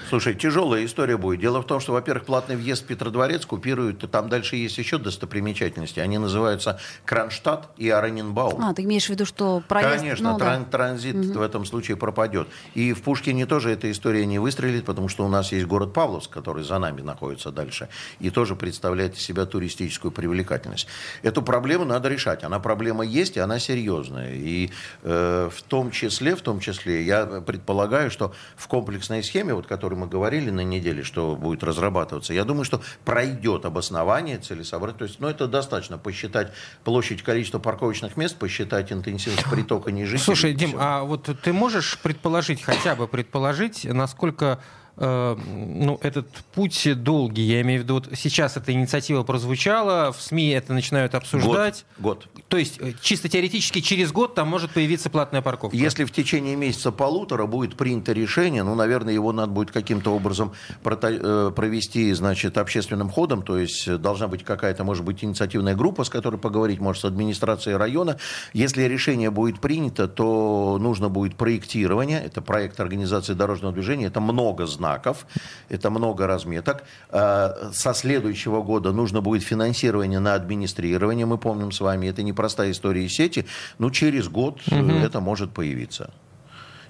Слушай, 0.10 0.36
тяжелая 0.36 0.86
история 0.86 1.18
будет. 1.18 1.40
Дело 1.40 1.62
в 1.62 1.66
том, 1.66 1.80
что, 1.80 1.94
во-первых, 1.94 2.26
платный 2.26 2.56
въезд 2.56 2.84
в 2.84 2.86
Петродворец 2.88 3.46
купируют, 3.46 4.04
и 4.04 4.08
там 4.08 4.30
дальше 4.30 4.56
есть 4.56 4.78
еще 4.78 4.98
достопримечательности. 4.98 6.00
Они 6.00 6.18
называются 6.18 6.80
Кронштадт 7.06 7.70
и 7.78 7.90
Араненбаум. 7.90 8.64
А, 8.64 8.74
ты 8.74 8.84
имеешь 8.84 9.08
в 9.08 9.10
виду, 9.10 9.26
что 9.26 9.64
проезд... 9.68 10.00
Конечно, 10.00 10.34
ну, 10.34 10.38
тран- 10.38 10.66
да. 10.66 10.78
транзит 10.78 11.16
угу. 11.16 11.40
в 11.40 11.42
этом 11.42 11.66
случае 11.66 11.98
пропадет. 11.98 12.48
И 12.74 12.94
в 12.94 13.02
Пушкине 13.02 13.46
тоже 13.46 13.72
эта 13.72 13.90
история 13.92 14.26
не 14.26 14.40
выстрелит, 14.40 14.86
потому 14.86 15.08
что 15.08 15.26
у 15.26 15.30
нас 15.30 15.52
есть 15.52 15.66
город 15.66 15.94
Павловск, 15.94 16.30
который 16.30 16.64
за 16.64 16.78
нами 16.80 17.02
находится 17.02 17.52
дальше, 17.52 17.90
и 18.20 18.30
тоже 18.30 18.56
представляет 18.56 19.16
из 19.16 19.24
себя 19.24 19.46
туристическую 19.46 20.12
привлекательность. 20.12 20.88
Эту 21.24 21.42
проблему 21.42 21.86
надо 21.86 22.10
решать. 22.10 22.44
Она 22.44 22.60
проблема 22.60 23.04
есть, 23.04 23.38
и 23.38 23.40
она 23.40 23.60
серьезная. 23.60 24.34
И 24.36 24.72
э, 25.04 25.50
в 25.52 25.62
том 25.64 25.92
числе, 25.92 26.36
в 26.36 26.42
том 26.42 26.60
числе, 26.60 27.04
я 27.04 27.26
предполагаю, 27.26 28.12
что 28.12 28.34
в 28.56 28.68
комплексной 28.68 29.24
схеме 29.24 29.54
вот, 29.62 29.68
который 29.68 29.98
мы 29.98 30.08
говорили 30.08 30.50
на 30.50 30.62
неделе, 30.62 31.04
что 31.04 31.36
будет 31.36 31.64
разрабатываться, 31.64 32.34
я 32.34 32.44
думаю, 32.44 32.66
что 32.66 32.82
пройдет 33.06 33.66
обоснование 33.66 34.38
целесообразно. 34.38 35.00
То 35.00 35.06
есть, 35.06 35.20
ну, 35.20 35.28
это 35.28 35.48
достаточно 35.48 35.98
посчитать 35.98 36.52
площадь, 36.84 37.22
количество 37.22 37.60
парковочных 37.60 38.18
мест, 38.18 38.38
посчитать 38.38 38.92
интенсивность 38.92 39.50
притока 39.50 39.92
не 39.92 40.06
жителей. 40.06 40.26
Слушай, 40.26 40.54
Дим, 40.54 40.76
а 40.78 41.04
вот 41.04 41.30
ты 41.44 41.54
можешь 41.54 42.00
предположить, 42.00 42.64
хотя 42.64 42.96
бы 42.96 43.08
предположить, 43.08 43.86
насколько 43.86 44.60
ну, 44.98 46.00
этот 46.02 46.28
путь 46.54 46.88
долгий. 47.02 47.44
Я 47.44 47.62
имею 47.62 47.82
в 47.82 47.84
виду, 47.84 47.94
вот 47.96 48.10
сейчас 48.16 48.58
эта 48.58 48.72
инициатива 48.72 49.24
прозвучала, 49.24 50.12
в 50.12 50.22
СМИ 50.22 50.50
это 50.50 50.74
начинают 50.74 51.16
обсуждать. 51.16 51.86
Год. 51.98 52.28
год. 52.34 52.46
То 52.50 52.58
есть 52.58 52.78
э, 52.80 52.94
чисто 53.02 53.30
теоретически 53.30 53.80
через 53.80 54.12
год 54.12 54.36
там 54.36 54.48
может 54.48 54.72
появиться 54.72 55.10
платная 55.10 55.42
парковка. 55.42 55.76
Если 55.76 56.04
в 56.04 56.12
течение 56.12 56.56
месяца 56.56 56.92
полутора 56.92 57.46
будет 57.46 57.78
принято 57.78 58.12
решение, 58.12 58.64
ну, 58.64 58.76
наверное, 58.76 59.14
его 59.14 59.32
надо 59.32 59.52
будет 59.52 59.72
каким-то 59.72 60.14
образом 60.14 60.54
э, 60.84 61.52
провести, 61.56 62.12
значит, 62.14 62.58
общественным 62.58 63.10
ходом, 63.10 63.42
то 63.42 63.58
есть 63.58 63.92
должна 63.98 64.28
быть 64.28 64.44
какая-то, 64.44 64.84
может 64.84 65.06
быть, 65.06 65.24
инициативная 65.24 65.76
группа, 65.76 66.04
с 66.04 66.10
которой 66.10 66.38
поговорить, 66.38 66.80
может, 66.80 67.02
с 67.02 67.06
администрацией 67.06 67.78
района. 67.78 68.18
Если 68.54 68.84
решение 68.84 69.32
будет 69.32 69.62
принято, 69.62 70.08
то 70.08 70.78
нужно 70.80 71.10
будет 71.10 71.36
проектирование, 71.36 72.22
это 72.22 72.42
проект 72.42 72.80
организации 72.80 73.34
дорожного 73.34 73.74
движения, 73.74 74.08
это 74.08 74.20
много 74.20 74.66
значит 74.66 74.81
знаков, 74.82 75.28
это 75.70 75.90
много 75.90 76.28
разметок. 76.28 76.84
Э, 77.10 77.72
со 77.74 77.94
следующего 77.94 78.64
года 78.64 78.92
нужно 78.92 79.22
будет 79.22 79.44
финансирование 79.44 80.20
на 80.20 80.34
администрирование, 80.34 81.26
мы 81.26 81.38
помним 81.38 81.72
с 81.72 81.80
вами, 81.82 82.08
это 82.08 82.24
непростая 82.24 82.72
история 82.72 83.08
сети, 83.10 83.46
но 83.78 83.90
через 83.92 84.28
год 84.28 84.60
угу. 84.68 84.92
это 85.06 85.20
может 85.20 85.52
появиться 85.54 86.10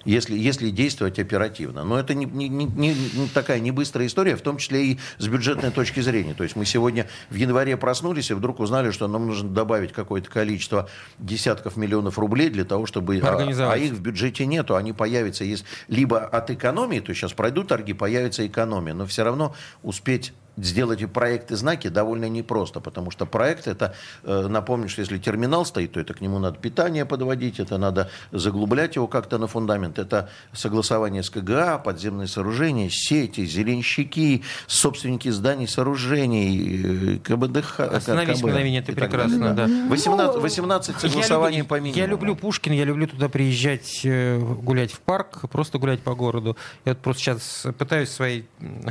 если, 0.04 0.36
если 0.36 0.70
действовать 0.70 1.18
оперативно. 1.18 1.84
Но 1.84 1.98
это 1.98 2.14
не, 2.14 2.26
не, 2.26 2.48
не, 2.48 2.66
не 2.66 3.28
такая 3.32 3.60
не 3.60 3.70
быстрая 3.70 4.06
история, 4.06 4.36
в 4.36 4.42
том 4.42 4.58
числе 4.58 4.86
и 4.86 4.98
с 5.18 5.28
бюджетной 5.28 5.70
точки 5.70 6.00
зрения. 6.00 6.34
То 6.34 6.42
есть 6.42 6.56
мы 6.56 6.64
сегодня 6.64 7.06
в 7.30 7.34
январе 7.34 7.76
проснулись 7.76 8.30
и 8.30 8.34
вдруг 8.34 8.60
узнали, 8.60 8.90
что 8.90 9.08
нам 9.08 9.26
нужно 9.26 9.48
добавить 9.48 9.92
какое-то 9.92 10.30
количество 10.30 10.88
десятков 11.18 11.76
миллионов 11.76 12.18
рублей 12.18 12.50
для 12.50 12.64
того, 12.64 12.86
чтобы... 12.86 13.18
А, 13.22 13.72
а 13.72 13.76
их 13.76 13.92
в 13.92 14.00
бюджете 14.00 14.46
нету, 14.46 14.76
они 14.76 14.92
появятся 14.92 15.44
есть 15.44 15.64
либо 15.88 16.20
от 16.20 16.50
экономии, 16.50 17.00
то 17.00 17.14
сейчас 17.14 17.32
пройдут 17.32 17.68
торги, 17.68 17.92
появится 17.92 18.46
экономия, 18.46 18.94
но 18.94 19.06
все 19.06 19.24
равно 19.24 19.54
успеть 19.82 20.32
сделать 20.56 21.02
проекты 21.12 21.56
знаки 21.56 21.88
довольно 21.88 22.28
непросто, 22.28 22.80
потому 22.80 23.10
что 23.10 23.26
проект 23.26 23.66
это, 23.66 23.94
э, 24.24 24.46
напомню, 24.48 24.88
что 24.88 25.00
если 25.00 25.18
терминал 25.18 25.64
стоит, 25.64 25.92
то 25.92 26.00
это 26.00 26.14
к 26.14 26.20
нему 26.20 26.38
надо 26.38 26.58
питание 26.58 27.04
подводить, 27.04 27.58
это 27.58 27.78
надо 27.78 28.10
заглублять 28.32 28.96
его 28.96 29.06
как-то 29.06 29.38
на 29.38 29.46
фундамент, 29.46 29.98
это 29.98 30.28
согласование 30.52 31.22
с 31.22 31.30
КГА, 31.30 31.78
подземные 31.78 32.28
сооружения, 32.28 32.88
сети, 32.90 33.46
зеленщики, 33.46 34.42
собственники 34.66 35.30
зданий, 35.30 35.66
сооружений, 35.66 37.16
э, 37.16 37.18
КБДХ. 37.18 37.80
Остановись 37.80 38.40
КБ, 38.40 38.46
мгновение, 38.46 38.82
ты 38.82 38.92
прекрасно, 38.92 39.54
да. 39.54 39.66
18, 39.88 40.42
18 40.42 41.00
согласований 41.00 41.56
я 41.56 41.62
люблю, 41.62 41.68
по 41.68 41.74
минимуму. 41.80 41.98
Я 41.98 42.06
люблю 42.06 42.36
Пушкин, 42.36 42.72
я 42.72 42.84
люблю 42.84 43.06
туда 43.06 43.28
приезжать, 43.28 44.02
э, 44.04 44.38
гулять 44.38 44.92
в 44.92 45.00
парк, 45.00 45.50
просто 45.50 45.78
гулять 45.78 46.00
по 46.00 46.14
городу. 46.14 46.56
Я 46.84 46.92
вот 46.92 46.98
просто 47.00 47.22
сейчас 47.22 47.66
пытаюсь 47.78 48.10
свои 48.10 48.42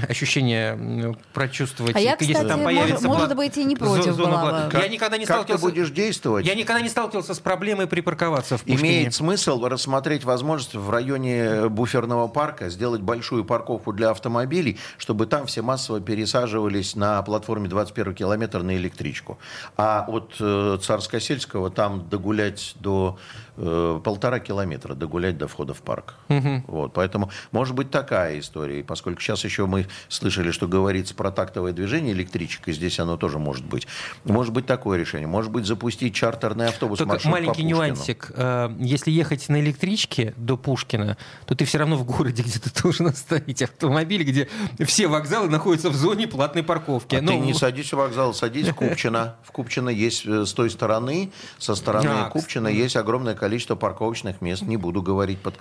ощущения 0.09 1.15
про 1.33 1.50
прочувствовать. 1.51 1.95
А 1.95 1.99
я, 1.99 2.13
кстати, 2.15 2.31
если 2.31 2.47
там 2.47 2.63
появится 2.63 3.07
может, 3.07 3.21
может 3.21 3.37
быть, 3.37 3.57
и 3.57 3.63
не 3.63 3.75
против 3.75 4.13
зона 4.13 4.37
была 4.37 4.69
бы. 4.69 4.79
Я 4.79 4.87
никогда 4.87 5.17
не 5.17 5.25
как 5.25 5.37
сталкивался... 5.37 5.65
ты 5.65 5.71
будешь 5.71 5.89
действовать? 5.91 6.45
Я 6.45 6.55
никогда 6.55 6.81
не 6.81 6.89
сталкивался 6.89 7.33
с 7.33 7.39
проблемой 7.39 7.87
припарковаться 7.87 8.57
в 8.57 8.61
Пушкине. 8.63 8.79
Имеет 8.79 9.13
смысл 9.13 9.65
рассмотреть 9.65 10.23
возможность 10.23 10.75
в 10.75 10.89
районе 10.89 11.67
буферного 11.69 12.27
парка 12.27 12.69
сделать 12.69 13.01
большую 13.01 13.45
парковку 13.45 13.93
для 13.93 14.09
автомобилей, 14.09 14.79
чтобы 14.97 15.25
там 15.25 15.45
все 15.45 15.61
массово 15.61 15.99
пересаживались 15.99 16.95
на 16.95 17.21
платформе 17.21 17.67
21 17.67 18.15
километр 18.15 18.63
на 18.63 18.75
электричку. 18.75 19.37
А 19.77 20.05
от 20.07 20.35
э, 20.39 20.77
Царско-Сельского 20.81 21.69
там 21.69 22.07
догулять 22.09 22.75
до 22.79 23.17
э, 23.57 23.99
полтора 24.03 24.39
километра, 24.39 24.95
догулять 24.95 25.37
до 25.37 25.47
входа 25.47 25.73
в 25.73 25.81
парк. 25.81 26.15
Угу. 26.29 26.63
Вот, 26.67 26.93
поэтому 26.93 27.29
может 27.51 27.75
быть 27.75 27.91
такая 27.91 28.39
история. 28.39 28.79
И 28.79 28.83
поскольку 28.83 29.21
сейчас 29.21 29.43
еще 29.43 29.65
мы 29.65 29.87
слышали, 30.07 30.51
что 30.51 30.67
говорится 30.67 31.15
про 31.15 31.31
тактовое 31.41 31.73
движение 31.73 32.13
электричек, 32.13 32.67
и 32.67 32.71
здесь 32.71 32.99
оно 32.99 33.17
тоже 33.17 33.39
может 33.39 33.65
быть. 33.65 33.87
Может 34.25 34.53
быть 34.53 34.67
такое 34.67 34.99
решение. 34.99 35.27
Может 35.27 35.51
быть 35.51 35.65
запустить 35.65 36.13
чартерный 36.13 36.67
автобус 36.67 36.99
Только 36.99 37.27
маленький 37.27 37.63
по 37.63 37.65
нюансик. 37.65 38.31
Э, 38.35 38.69
если 38.79 39.09
ехать 39.09 39.49
на 39.49 39.59
электричке 39.59 40.33
до 40.37 40.55
Пушкина, 40.55 41.17
то 41.47 41.55
ты 41.55 41.65
все 41.65 41.79
равно 41.79 41.95
в 41.95 42.05
городе 42.05 42.43
где-то 42.47 42.69
должен 42.81 43.07
оставить 43.07 43.61
автомобиль, 43.61 44.23
где 44.23 44.47
все 44.85 45.07
вокзалы 45.07 45.49
находятся 45.49 45.89
в 45.89 45.95
зоне 45.95 46.27
платной 46.27 46.63
парковки. 46.63 47.15
А 47.15 47.21
Но... 47.21 47.31
ты 47.31 47.37
ну, 47.37 47.45
не 47.45 47.53
садись 47.53 47.91
в 47.91 47.97
вокзал, 47.97 48.33
садись 48.33 48.67
в 48.67 48.75
Купчино. 48.75 49.35
В 49.43 49.51
Купчино 49.51 49.89
есть 49.89 50.25
э, 50.27 50.45
с 50.45 50.53
той 50.53 50.69
стороны, 50.69 51.31
со 51.57 51.73
стороны 51.73 52.07
а, 52.07 52.29
Купчино 52.29 52.67
есть 52.67 52.95
огромное 52.95 53.33
количество 53.33 53.75
парковочных 53.75 54.41
мест. 54.41 54.61
Не 54.61 54.77
буду 54.77 55.01
говорить 55.01 55.39
под 55.39 55.55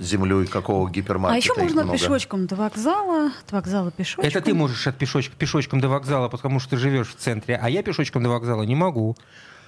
землей 0.00 0.46
какого 0.46 0.90
гипермаркета. 0.90 1.34
А 1.34 1.36
еще 1.36 1.60
можно 1.60 1.82
много. 1.82 1.98
пешочком 1.98 2.46
до 2.46 2.56
вокзала, 2.56 3.26
от 3.26 3.52
вокзала 3.52 3.90
пешочком. 3.90 4.24
Это 4.24 4.40
ты 4.40 4.54
можешь 4.54 4.86
от 4.86 4.96
пешочком, 4.96 5.36
пешочком 5.38 5.80
до 5.80 5.88
вокзала, 5.88 6.28
потому 6.28 6.60
что 6.60 6.70
ты 6.70 6.76
живешь 6.76 7.08
в 7.08 7.16
центре, 7.16 7.58
а 7.60 7.68
я 7.68 7.82
пешочком 7.82 8.22
до 8.22 8.30
вокзала 8.30 8.62
не 8.62 8.74
могу. 8.74 9.16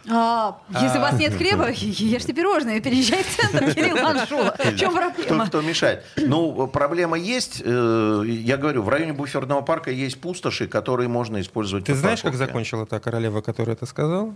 А, 0.09 0.59
если 0.81 0.99
у 0.99 1.01
вас 1.03 1.19
нет 1.19 1.35
хлеба, 1.35 1.71
ешьте 1.71 2.33
пирожные, 2.33 2.81
переезжайте 2.81 3.29
в 3.29 3.37
центр 3.37 3.75
Кирилл 3.75 3.97
Маншула. 3.97 4.57
В 4.59 4.77
чем 4.77 4.95
проблема? 4.95 5.45
Кто, 5.45 5.59
кто 5.59 5.61
мешает? 5.61 6.05
Ну, 6.17 6.67
проблема 6.69 7.19
есть. 7.19 7.63
Э, 7.65 8.23
я 8.27 8.57
говорю, 8.57 8.83
в 8.83 8.89
районе 8.89 9.13
буферного 9.13 9.61
парка 9.61 9.91
есть 9.91 10.21
пустоши, 10.21 10.67
которые 10.69 11.09
можно 11.09 11.41
использовать. 11.41 11.85
Ты 11.85 11.95
знаешь, 11.95 12.23
как 12.23 12.35
закончила 12.35 12.87
та 12.87 12.99
королева, 12.99 13.43
которая 13.43 13.77
это 13.77 13.87
сказала? 13.87 14.35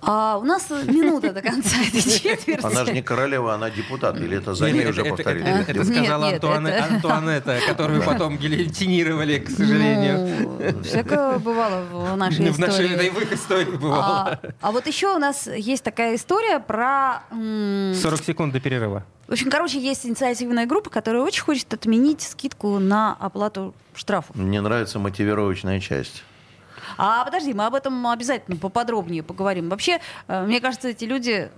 А, 0.00 0.38
у 0.38 0.44
нас 0.44 0.70
минута 0.70 1.32
до 1.32 1.42
конца 1.42 1.76
этой 1.86 2.02
четверти. 2.02 2.64
Она 2.64 2.84
же 2.84 2.92
не 2.92 3.02
королева, 3.02 3.54
она 3.54 3.70
депутат. 3.70 4.16
Или 4.16 4.38
это 4.38 4.54
за 4.54 4.70
ней 4.70 4.86
уже 4.86 5.04
повторили? 5.04 5.64
Это 5.68 5.84
сказала 5.84 6.28
Антуанетта, 6.28 7.58
которую 7.66 8.02
потом 8.02 8.38
гильотинировали, 8.38 9.38
к 9.38 9.50
сожалению. 9.50 10.48
Ну, 10.72 10.82
всякое 10.82 11.38
бывало 11.38 11.82
в 11.90 12.16
нашей 12.16 12.50
истории. 12.50 12.52
В 12.52 12.58
нашей 12.58 12.88
этой 12.92 13.34
истории 13.34 13.76
бывало. 13.76 14.02
А, 14.02 14.40
а 14.60 14.72
вот 14.72 14.86
еще 14.86 15.01
еще 15.02 15.16
у 15.16 15.18
нас 15.18 15.48
есть 15.48 15.82
такая 15.82 16.14
история 16.14 16.60
про... 16.60 17.22
40 17.30 18.24
секунд 18.24 18.52
до 18.52 18.60
перерыва. 18.60 19.04
В 19.26 19.32
общем, 19.32 19.50
короче, 19.50 19.80
есть 19.80 20.06
инициативная 20.06 20.64
группа, 20.66 20.90
которая 20.90 21.22
очень 21.22 21.42
хочет 21.42 21.74
отменить 21.74 22.22
скидку 22.22 22.78
на 22.78 23.16
оплату 23.18 23.74
штрафов. 23.94 24.36
Мне 24.36 24.60
нравится 24.60 25.00
мотивировочная 25.00 25.80
часть. 25.80 26.22
А 26.98 27.24
подожди, 27.24 27.52
мы 27.52 27.66
об 27.66 27.74
этом 27.74 28.06
обязательно 28.06 28.56
поподробнее 28.56 29.22
поговорим. 29.22 29.68
Вообще, 29.68 30.00
э, 30.28 30.44
мне 30.44 30.60
кажется, 30.60 30.88
эти 30.88 31.04
люди 31.04 31.50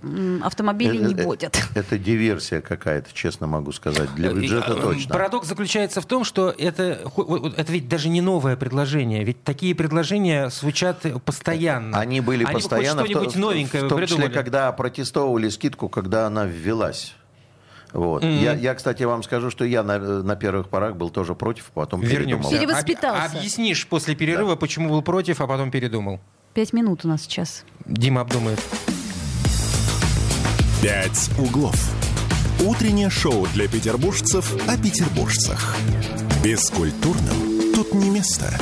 автомобили 0.43 0.97
не 0.97 1.15
водят. 1.15 1.55
Это, 1.55 1.67
это 1.79 1.97
диверсия 1.97 2.61
какая-то, 2.61 3.09
честно 3.13 3.47
могу 3.47 3.71
сказать. 3.71 4.13
Для 4.15 4.31
бюджета 4.31 4.73
э, 4.73 4.81
точно. 4.81 5.13
Парадокс 5.13 5.47
заключается 5.47 6.01
в 6.01 6.05
том, 6.05 6.23
что 6.23 6.49
это, 6.49 6.83
это 7.57 7.71
ведь 7.71 7.87
даже 7.87 8.09
не 8.09 8.21
новое 8.21 8.55
предложение. 8.55 9.23
Ведь 9.23 9.43
такие 9.43 9.75
предложения 9.75 10.49
звучат 10.49 11.05
постоянно. 11.23 11.99
Они 11.99 12.21
были 12.21 12.43
Они 12.43 12.53
постоянно. 12.53 13.05
Что-нибудь 13.05 13.35
новенькое 13.35 13.85
в 13.85 13.89
том 13.89 14.05
числе, 14.05 14.29
когда 14.29 14.71
протестовывали 14.71 15.49
скидку, 15.49 15.89
когда 15.89 16.27
она 16.27 16.45
ввелась. 16.45 17.15
Вот. 17.93 18.23
Mm-hmm. 18.23 18.43
Я, 18.43 18.53
я, 18.53 18.75
кстати, 18.75 19.03
вам 19.03 19.23
скажу, 19.23 19.49
что 19.49 19.65
я 19.65 19.83
на, 19.83 19.97
на 19.99 20.35
первых 20.35 20.69
порах 20.69 20.95
был 20.95 21.09
тоже 21.09 21.35
против, 21.35 21.71
а 21.73 21.81
потом 21.81 22.01
Вернемся. 22.01 22.25
передумал. 22.25 22.51
Перевоспитался. 22.51 23.25
Об, 23.25 23.37
объяснишь 23.37 23.87
после 23.87 24.15
перерыва, 24.15 24.51
да. 24.51 24.55
почему 24.55 24.89
был 24.89 25.01
против, 25.01 25.41
а 25.41 25.47
потом 25.47 25.71
передумал. 25.71 26.19
Пять 26.53 26.73
минут 26.73 27.05
у 27.05 27.07
нас 27.07 27.23
сейчас. 27.23 27.63
Дима 27.85 28.21
обдумает. 28.21 28.59
«Пять 30.81 31.29
углов». 31.39 31.75
Утреннее 32.63 33.09
шоу 33.09 33.47
для 33.53 33.67
петербуржцев 33.67 34.55
о 34.67 34.77
петербуржцах. 34.77 35.75
Бескультурным 36.43 37.73
тут 37.73 37.93
не 37.93 38.09
место. 38.09 38.57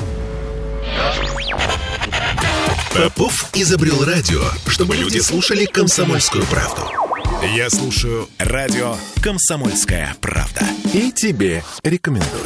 Попов 2.96 3.50
изобрел 3.54 4.04
радио, 4.04 4.42
чтобы 4.68 4.96
люди 4.96 5.20
слушали 5.20 5.66
комсомольскую 5.66 6.46
правду. 6.46 7.03
Я 7.52 7.70
слушаю 7.70 8.30
радио 8.40 8.96
«Комсомольская 9.22 10.16
правда». 10.22 10.66
И 10.94 11.12
тебе 11.12 11.62
рекомендую. 11.84 12.46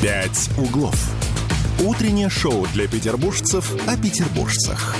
«Пять 0.00 0.48
углов». 0.56 0.96
Утреннее 1.80 2.30
шоу 2.30 2.66
для 2.72 2.88
петербуржцев 2.88 3.70
о 3.86 3.96
петербуржцах. 3.98 4.96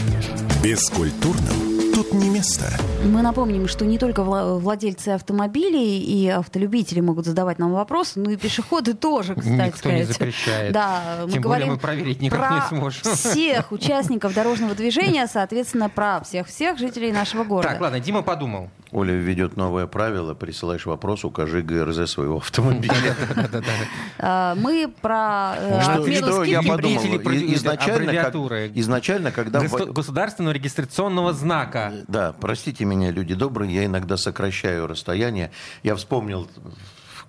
Бескультурным 0.62 1.71
тут 2.12 2.22
не 2.22 2.31
место. 2.31 2.66
Мы 3.05 3.22
напомним, 3.22 3.68
что 3.68 3.85
не 3.85 3.98
только 3.98 4.22
владельцы 4.22 5.09
автомобилей 5.11 5.98
и 6.01 6.29
автолюбители 6.29 7.01
могут 7.01 7.27
задавать 7.27 7.59
нам 7.59 7.72
вопросы, 7.72 8.20
но 8.20 8.31
и 8.31 8.37
пешеходы 8.37 8.94
тоже, 8.94 9.35
кстати 9.35 9.66
Никто 9.66 9.79
сказать. 9.79 9.98
не 9.98 10.05
запрещает. 10.05 10.72
Да, 10.72 11.01
мы 11.25 11.33
Тем 11.33 11.42
говорим 11.42 11.66
более 11.68 11.75
мы 11.75 11.79
проверить 11.79 12.20
никак 12.20 12.40
про 12.48 12.55
не 12.57 12.79
сможем. 12.79 13.03
всех 13.14 13.72
участников 13.72 14.35
дорожного 14.35 14.75
движения, 14.75 15.27
соответственно, 15.33 15.88
про 15.88 16.20
всех-всех 16.20 16.79
жителей 16.79 17.12
нашего 17.12 17.44
города. 17.44 17.68
Так, 17.70 17.81
ладно, 17.81 18.01
Дима 18.01 18.22
подумал. 18.22 18.68
Оля 18.92 19.14
введет 19.14 19.57
новое 19.57 19.87
правило, 19.87 20.35
присылаешь 20.35 20.85
вопрос, 20.85 21.24
укажи 21.24 21.62
ГРЗ 21.62 22.11
своего 22.11 22.37
автомобиля. 22.37 23.16
А, 24.24 24.55
мы 24.55 24.92
про 25.00 25.55
э, 25.59 26.44
я 26.46 26.62
подумал, 26.62 27.02
изначально, 28.74 29.33
когда... 29.33 29.61
Государственного 29.61 30.52
регистрационного 30.52 31.33
знака. 31.33 31.92
Да, 32.07 32.33
простите 32.38 32.85
меня, 32.85 33.11
люди 33.11 33.35
добрые, 33.35 33.74
я 33.74 33.87
иногда 33.87 34.16
сокращаю 34.16 34.87
расстояние. 34.87 35.50
Я 35.83 35.96
вспомнил 35.96 36.48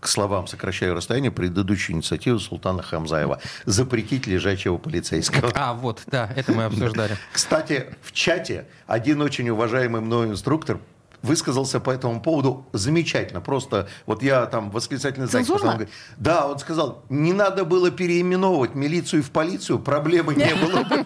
к 0.04 0.08
словам 0.08 0.48
сокращаю 0.48 0.94
расстояние, 0.94 1.32
предыдущую 1.32 1.96
инициативу 1.96 2.38
Султана 2.38 2.84
Хамзаева 2.84 3.40
запретить 3.66 4.28
лежачего 4.28 4.78
полицейского. 4.78 5.52
А, 5.56 5.74
вот, 5.74 6.04
да, 6.08 6.30
это 6.36 6.52
мы 6.52 6.66
обсуждали. 6.66 7.18
Кстати, 7.32 7.96
в 8.02 8.12
чате 8.12 8.66
один 8.86 9.22
очень 9.22 9.50
уважаемый 9.50 10.02
мной 10.02 10.28
инструктор 10.28 10.80
высказался 11.24 11.80
по 11.80 11.90
этому 11.90 12.22
поводу 12.22 12.68
замечательно. 12.74 13.42
Просто 13.42 13.88
вот 14.06 14.22
я 14.22 14.46
там 14.46 14.70
восклицательный 14.70 15.28
знак? 15.28 15.88
Да, 16.18 16.48
он 16.48 16.60
сказал, 16.60 17.04
не 17.10 17.34
надо 17.34 17.66
было 17.66 17.90
переименовывать 17.90 18.76
милицию 18.76 19.24
в 19.24 19.32
полицию, 19.32 19.80
проблемы 19.80 20.36
не 20.36 20.54
было. 20.62 20.84
Бы 20.84 21.04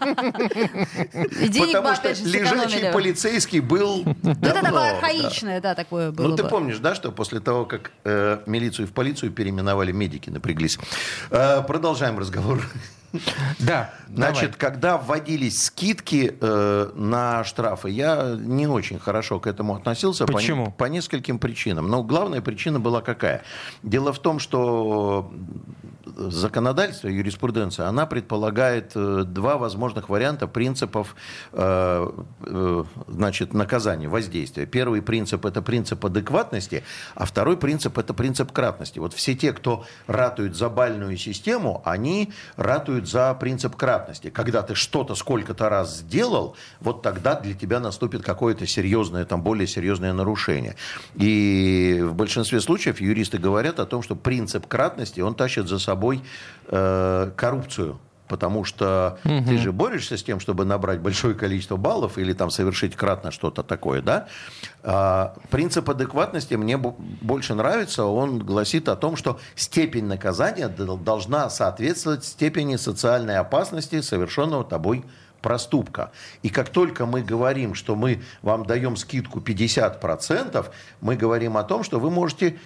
Потому 1.67 1.95
что 1.95 2.09
лежачий 2.09 2.91
полицейский 2.91 3.59
был 3.59 4.03
Ну, 4.23 4.31
это 4.31 4.61
такое 4.61 4.95
архаичное, 4.95 5.61
да, 5.61 5.75
такое 5.75 6.11
было 6.11 6.29
Ну, 6.29 6.35
ты 6.35 6.43
помнишь, 6.43 6.79
да, 6.79 6.95
что 6.95 7.11
после 7.11 7.39
того, 7.39 7.65
как 7.65 7.91
э, 8.03 8.39
милицию 8.47 8.87
в 8.87 8.91
полицию 8.91 9.31
переименовали, 9.31 9.91
медики 9.91 10.29
напряглись. 10.29 10.79
Э, 11.29 11.61
продолжаем 11.61 12.17
разговор. 12.17 12.61
Да, 13.59 13.93
Значит, 14.09 14.55
когда 14.55 14.97
вводились 14.97 15.63
скидки 15.63 16.37
э, 16.39 16.91
на 16.95 17.43
штрафы, 17.43 17.89
я 17.89 18.35
не 18.37 18.67
очень 18.67 18.99
хорошо 18.99 19.39
к 19.39 19.47
этому 19.47 19.75
относился. 19.75 20.25
по 20.25 20.33
Почему? 20.33 20.71
По, 20.71 20.85
нескольким 20.85 21.39
причинам. 21.39 21.87
Но 21.89 22.03
главная 22.03 22.41
причина 22.41 22.79
была 22.79 23.01
какая? 23.01 23.43
Дело 23.83 24.13
в 24.13 24.19
том, 24.19 24.39
что 24.39 25.31
законодательство, 26.15 27.07
юриспруденция, 27.07 27.87
она 27.87 28.05
предполагает 28.05 28.91
э, 28.95 29.23
два 29.25 29.57
возможных 29.57 30.09
варианта 30.09 30.47
принципов 30.47 31.15
э, 31.53 32.09
э, 32.41 32.83
значит, 33.07 33.53
наказания, 33.53 34.07
воздействия. 34.07 34.65
Первый 34.65 35.01
принцип– 35.01 35.45
это 35.45 35.61
принцип 35.61 36.05
адекватности, 36.05 36.83
а 37.15 37.25
второй 37.25 37.57
принцип– 37.57 37.97
это 37.99 38.13
принцип 38.13 38.51
кратности. 38.51 38.99
Вот 38.99 39.13
все 39.13 39.35
те, 39.35 39.53
кто 39.53 39.85
ратует 40.07 40.55
за 40.55 40.69
бальную 40.69 41.17
систему, 41.17 41.81
они 41.85 42.31
ратуют 42.55 43.07
за 43.07 43.33
принцип 43.33 43.75
кратности. 43.75 44.29
Когда 44.29 44.61
ты 44.61 44.75
что-то 44.75 45.15
сколько-то 45.15 45.69
раз 45.69 45.97
сделал, 45.97 46.55
вот 46.79 47.01
тогда 47.01 47.39
для 47.39 47.53
тебя 47.53 47.79
наступит 47.79 48.23
какое-то 48.23 48.65
серьезное, 48.65 49.25
там, 49.25 49.41
более 49.41 49.67
серьезное 49.67 50.13
нарушение. 50.13 50.75
И 51.15 52.01
в 52.03 52.13
большинстве 52.13 52.61
случаев 52.61 53.01
юристы 53.01 53.37
говорят 53.37 53.79
о 53.79 53.85
том, 53.85 54.01
что 54.01 54.15
принцип 54.15 54.67
кратности, 54.67 55.21
он 55.21 55.35
тащит 55.35 55.67
за 55.67 55.79
собой 55.79 55.96
э, 56.67 57.31
коррупцию. 57.35 57.99
Потому 58.27 58.65
что 58.65 59.19
ты 59.23 59.57
же 59.57 59.71
борешься 59.71 60.17
с 60.17 60.23
тем, 60.23 60.41
чтобы 60.41 60.65
набрать 60.65 60.99
большое 60.99 61.33
количество 61.33 61.77
баллов 61.77 62.17
или 62.17 62.33
там 62.33 62.49
совершить 62.49 62.93
кратно 62.93 63.31
что-то 63.31 63.63
такое, 63.63 64.01
да? 64.01 64.27
А, 64.83 65.33
принцип 65.49 65.89
адекватности 65.89 66.55
мне 66.55 66.75
бо- 66.75 66.95
больше 67.21 67.53
нравится. 67.53 68.03
Он 68.03 68.39
гласит 68.39 68.89
о 68.89 68.97
том, 68.97 69.15
что 69.15 69.39
степень 69.55 70.05
наказания 70.05 70.67
должна 70.67 71.49
соответствовать 71.49 72.25
степени 72.25 72.75
социальной 72.75 73.37
опасности 73.37 74.01
совершенного 74.01 74.65
тобой 74.65 75.05
проступка. 75.41 76.11
И 76.43 76.49
как 76.49 76.69
только 76.69 77.05
мы 77.05 77.21
говорим, 77.21 77.75
что 77.75 77.95
мы 77.95 78.21
вам 78.41 78.65
даем 78.65 78.97
скидку 78.97 79.39
50%, 79.39 80.65
мы 80.99 81.15
говорим 81.15 81.55
о 81.55 81.63
том, 81.63 81.83
что 81.83 81.99
вы 81.99 82.09
можете 82.09 82.57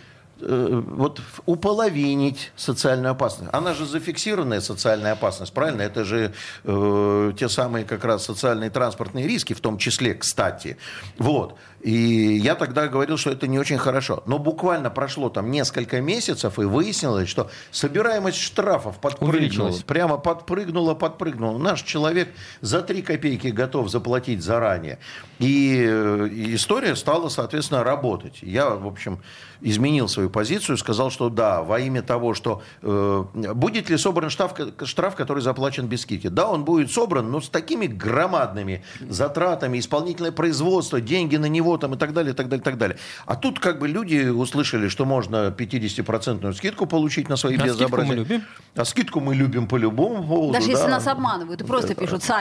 вот 0.42 1.20
в- 1.20 1.42
уполовинить 1.46 2.52
социальную 2.56 3.12
опасность. 3.12 3.50
Она 3.54 3.74
же 3.74 3.86
зафиксированная 3.86 4.62
социальная 4.62 5.14
опасность, 5.14 5.54
правильно? 5.54 5.82
Это 5.82 6.04
же 6.04 6.34
э, 6.64 7.34
те 7.38 7.50
самые 7.50 7.86
как 7.86 8.04
раз 8.04 8.26
социальные 8.26 8.70
транспортные 8.70 9.28
риски, 9.28 9.54
в 9.54 9.62
том 9.62 9.78
числе, 9.78 10.14
кстати. 10.16 10.78
Вот. 11.18 11.56
И 11.84 12.38
я 12.38 12.56
тогда 12.56 12.88
говорил, 12.88 13.18
что 13.18 13.32
это 13.32 13.48
не 13.48 13.58
очень 13.60 13.78
хорошо. 13.78 14.24
Но 14.26 14.38
буквально 14.38 14.90
прошло 14.90 15.30
там 15.30 15.50
несколько 15.52 16.02
месяцев, 16.02 16.60
и 16.60 16.64
выяснилось, 16.64 17.30
что 17.30 17.50
собираемость 17.72 18.40
штрафов 18.40 19.00
подпрыгнула. 19.00 19.74
Прямо 19.88 20.18
подпрыгнула, 20.18 20.94
подпрыгнула. 20.94 21.58
Наш 21.58 21.82
человек 21.84 22.30
за 22.62 22.82
3 22.82 23.02
копейки 23.02 23.48
готов 23.48 23.90
заплатить 23.90 24.44
заранее. 24.44 25.00
И, 25.40 25.84
э, 25.88 26.30
и 26.32 26.56
история 26.56 26.96
стала, 26.96 27.30
соответственно, 27.30 27.84
работать. 27.84 28.40
Я, 28.42 28.70
в 28.70 28.86
общем, 28.86 29.20
изменил 29.62 30.08
свою 30.08 30.30
позицию, 30.30 30.78
сказал, 30.78 31.10
что 31.12 31.30
да, 31.30 31.62
во 31.62 31.80
имя 31.80 32.02
того, 32.02 32.34
что 32.34 32.62
э, 32.82 33.24
будет 33.34 33.90
ли 33.90 33.98
собран 33.98 34.30
штраф, 34.30 34.54
штраф, 34.84 35.16
который 35.16 35.42
заплачен 35.42 35.88
без 35.88 36.02
скидки. 36.02 36.28
Да, 36.28 36.50
он 36.50 36.64
будет 36.64 36.92
собран, 36.92 37.32
но 37.32 37.42
с 37.42 37.50
такими 37.50 37.88
громадными 37.88 38.84
затратами, 39.08 39.80
исполнительное 39.80 40.32
производство, 40.32 41.00
деньги 41.00 41.38
на 41.38 41.48
него 41.48 41.71
там 41.78 41.94
и 41.96 41.98
так 41.98 42.14
далее, 42.14 42.34
и 42.34 42.36
так 42.36 42.48
далее, 42.48 42.62
и 42.62 42.64
так 42.64 42.78
далее. 42.78 42.98
А 43.26 43.36
тут 43.36 43.60
как 43.60 43.80
бы 43.80 43.88
люди 43.88 44.28
услышали, 44.30 44.88
что 44.88 45.06
можно 45.06 45.50
50% 45.50 46.54
скидку 46.54 46.86
получить 46.86 47.30
на 47.30 47.36
свои 47.36 47.56
А 47.56 47.60
скидку 47.60 47.78
безобразия. 47.78 48.10
мы 48.10 48.16
любим. 48.16 48.44
А 48.76 48.86
скидку 48.86 49.20
мы 49.20 49.36
любим 49.36 49.68
по 49.68 49.78
любому 49.78 50.24
поводу. 50.24 50.54
Даже 50.54 50.70
если 50.70 50.86
да. 50.86 50.90
нас 50.92 51.08
обманывают 51.08 51.62
и 51.62 51.64
просто 51.66 51.96
пишут. 51.96 52.22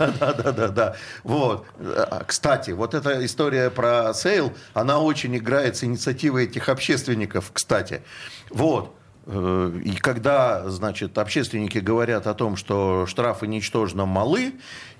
Да, 0.00 0.12
да, 0.18 0.32
да, 0.32 0.52
да, 0.52 0.68
да. 0.68 0.96
Вот. 1.24 1.66
А, 1.78 2.24
Кстати, 2.26 2.70
вот 2.72 2.94
эта 2.94 3.24
история 3.24 3.70
про 3.70 4.12
sale, 4.14 4.52
она 4.74 4.98
очень 4.98 5.36
играет 5.36 5.76
с 5.76 5.84
инициативой 5.84 6.44
этих 6.44 6.68
общественников, 6.68 7.50
кстати. 7.52 8.02
Вот. 8.50 8.94
Э, 9.26 9.72
И 9.84 9.96
когда, 9.96 10.68
значит, 10.70 11.18
общественники 11.18 11.78
говорят 11.78 12.26
о 12.26 12.34
том, 12.34 12.56
что 12.56 13.06
штрафы 13.06 13.46
ничтожно 13.46 14.06
малы, 14.06 14.54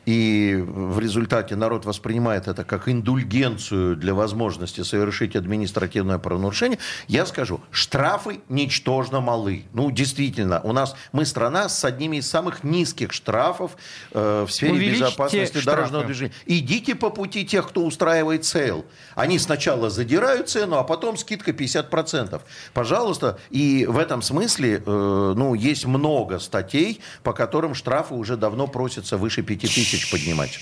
и 0.06 0.56
в 0.66 0.98
результате 0.98 1.56
народ 1.56 1.84
воспринимает 1.84 2.48
это 2.48 2.64
как 2.64 2.88
индульгенцию 2.88 3.96
для 3.96 4.14
возможности 4.14 4.82
совершить 4.82 5.36
административное 5.36 6.18
правонарушение, 6.18 6.78
я 7.08 7.26
скажу, 7.26 7.60
штрафы 7.70 8.40
ничтожно 8.48 9.20
малы. 9.20 9.64
Ну, 9.72 9.90
действительно, 9.90 10.60
у 10.62 10.72
нас 10.72 10.96
мы 11.12 11.24
страна 11.24 11.68
с 11.68 11.84
одними 11.84 12.18
из 12.18 12.28
самых 12.28 12.64
низких 12.64 13.12
штрафов 13.12 13.76
э, 14.12 14.46
в 14.48 14.52
сфере 14.52 14.72
Увеличьте 14.72 15.04
безопасности 15.04 15.58
штрафы. 15.58 15.66
дорожного 15.66 16.04
движения. 16.04 16.32
Идите 16.46 16.94
по 16.94 17.10
пути 17.10 17.44
тех, 17.44 17.68
кто 17.68 17.84
устраивает 17.84 18.44
sale. 18.44 18.86
Они 19.14 19.38
сначала 19.38 19.90
задирают 19.90 20.48
цену, 20.48 20.76
а 20.76 20.84
потом 20.84 21.16
скидка 21.16 21.50
50%. 21.50 22.40
Пожалуйста, 22.72 23.38
и 23.50 23.86
в 23.86 23.98
этом 23.98 24.22
смысле 24.22 24.82
э, 24.84 25.34
ну, 25.36 25.54
есть 25.54 25.86
много 25.86 26.38
статей, 26.38 27.00
по 27.22 27.32
которым 27.32 27.74
штрафы 27.74 28.14
уже 28.14 28.36
давно 28.36 28.66
просятся 28.66 29.16
выше 29.16 29.42
5000 29.42 29.89
поднимать. 30.08 30.60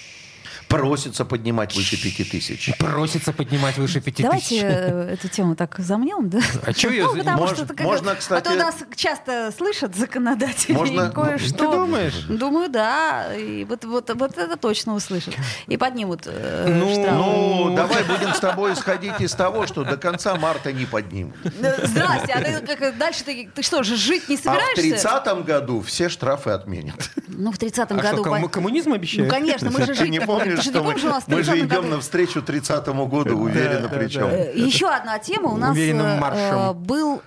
Просится 0.69 1.25
поднимать 1.25 1.75
выше 1.75 1.97
5000. 2.01 2.77
Просится 2.79 3.33
поднимать 3.33 3.79
выше 3.79 4.01
5000. 4.01 4.23
Давайте 4.23 4.59
э, 4.61 5.15
эту 5.15 5.29
тему 5.29 5.57
так 5.57 5.75
замнем, 5.79 6.29
да? 6.29 6.41
А 6.67 6.73
Ну, 6.73 7.23
Можно- 7.37 7.57
что 7.57 7.67
как- 7.67 7.81
можно, 7.81 8.13
А 8.13 8.15
кстати- 8.17 8.45
то 8.45 8.55
нас 8.55 8.75
часто 8.95 9.51
слышат 9.57 9.97
законодатели 9.97 10.73
Можно- 10.75 11.11
кое-что. 11.11 11.57
Ты 11.57 11.65
думаешь? 11.65 12.15
Думаю, 12.29 12.69
да. 12.69 13.35
И 13.35 13.65
вот, 13.65 13.85
вот, 13.87 14.11
вот 14.15 14.37
это 14.37 14.57
точно 14.57 14.95
услышат. 14.95 15.35
И 15.69 15.77
поднимут 15.77 16.23
э, 16.27 16.67
Ну, 16.69 16.91
штраф. 16.93 17.15
Ну, 17.17 17.75
давай 17.75 18.05
будем 18.05 18.35
с 18.35 18.39
тобой 18.41 18.75
исходить 18.75 19.21
из 19.21 19.33
того, 19.33 19.67
что 19.67 19.85
до 19.85 19.97
конца 19.97 20.37
марта 20.37 20.73
не 20.73 20.85
поднимут. 20.85 21.35
Ну, 21.45 21.69
Здрасте, 21.85 22.33
а 22.35 22.43
ты 22.43 22.77
как, 22.77 22.99
дальше 22.99 23.25
ты, 23.25 23.49
ты 23.55 23.63
что 23.63 23.83
же, 23.83 23.97
жить 23.97 24.29
не 24.29 24.35
А 24.37 24.39
в 24.39 24.43
собираешься? 24.43 24.83
30 24.83 25.45
году 25.45 25.81
все 25.81 26.09
штрафы 26.11 26.51
отменят. 26.51 27.11
Ну, 27.29 27.53
в 27.53 27.59
30-м 27.59 27.99
А 27.99 28.03
году... 28.03 28.25
что, 28.25 28.49
коммунизм 28.49 28.91
Ну, 28.91 28.97
обещают? 28.97 29.31
конечно, 29.31 29.71
мы 29.71 29.85
же 29.87 29.95
жить 29.95 30.11
не 30.11 30.21
помнишь, 30.21 30.58
же 30.62 30.71
что 30.71 30.81
не 30.81 30.85
мы, 30.87 30.92
помнишь, 30.92 31.05
у 31.05 31.09
нас 31.09 31.25
в 31.25 31.29
мы 31.29 31.42
же 31.42 31.53
30-м 31.53 31.66
идем 31.66 31.90
навстречу 31.90 32.42
30 32.42 32.88
году, 32.88 33.37
уверенно 33.38 33.88
причем. 33.88 34.27
Э, 34.27 34.53
Еще 34.55 34.88
одна 34.88 35.18
тема. 35.18 35.51
У 35.51 35.57
нас 35.57 35.77
э, 35.77 35.92
э, 35.92 36.73
был 36.73 37.23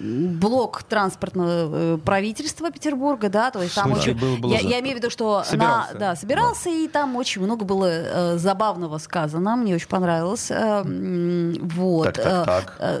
блок 0.00 0.82
транспортного 0.84 1.98
правительства 1.98 2.70
Петербурга, 2.70 3.28
да, 3.28 3.50
то 3.50 3.62
есть 3.62 3.74
там 3.74 3.92
очень... 3.92 4.18
я, 4.48 4.80
имею 4.80 4.96
в 4.96 4.98
виду, 5.00 5.10
что 5.10 5.44
да, 5.52 6.16
собирался, 6.16 6.70
и 6.70 6.88
там 6.88 7.16
очень 7.16 7.42
много 7.42 7.64
было 7.64 8.38
забавного 8.38 8.98
сказано. 8.98 9.56
Мне 9.56 9.74
очень 9.74 9.88
понравилось. 9.88 10.50
Вот. 11.60 12.20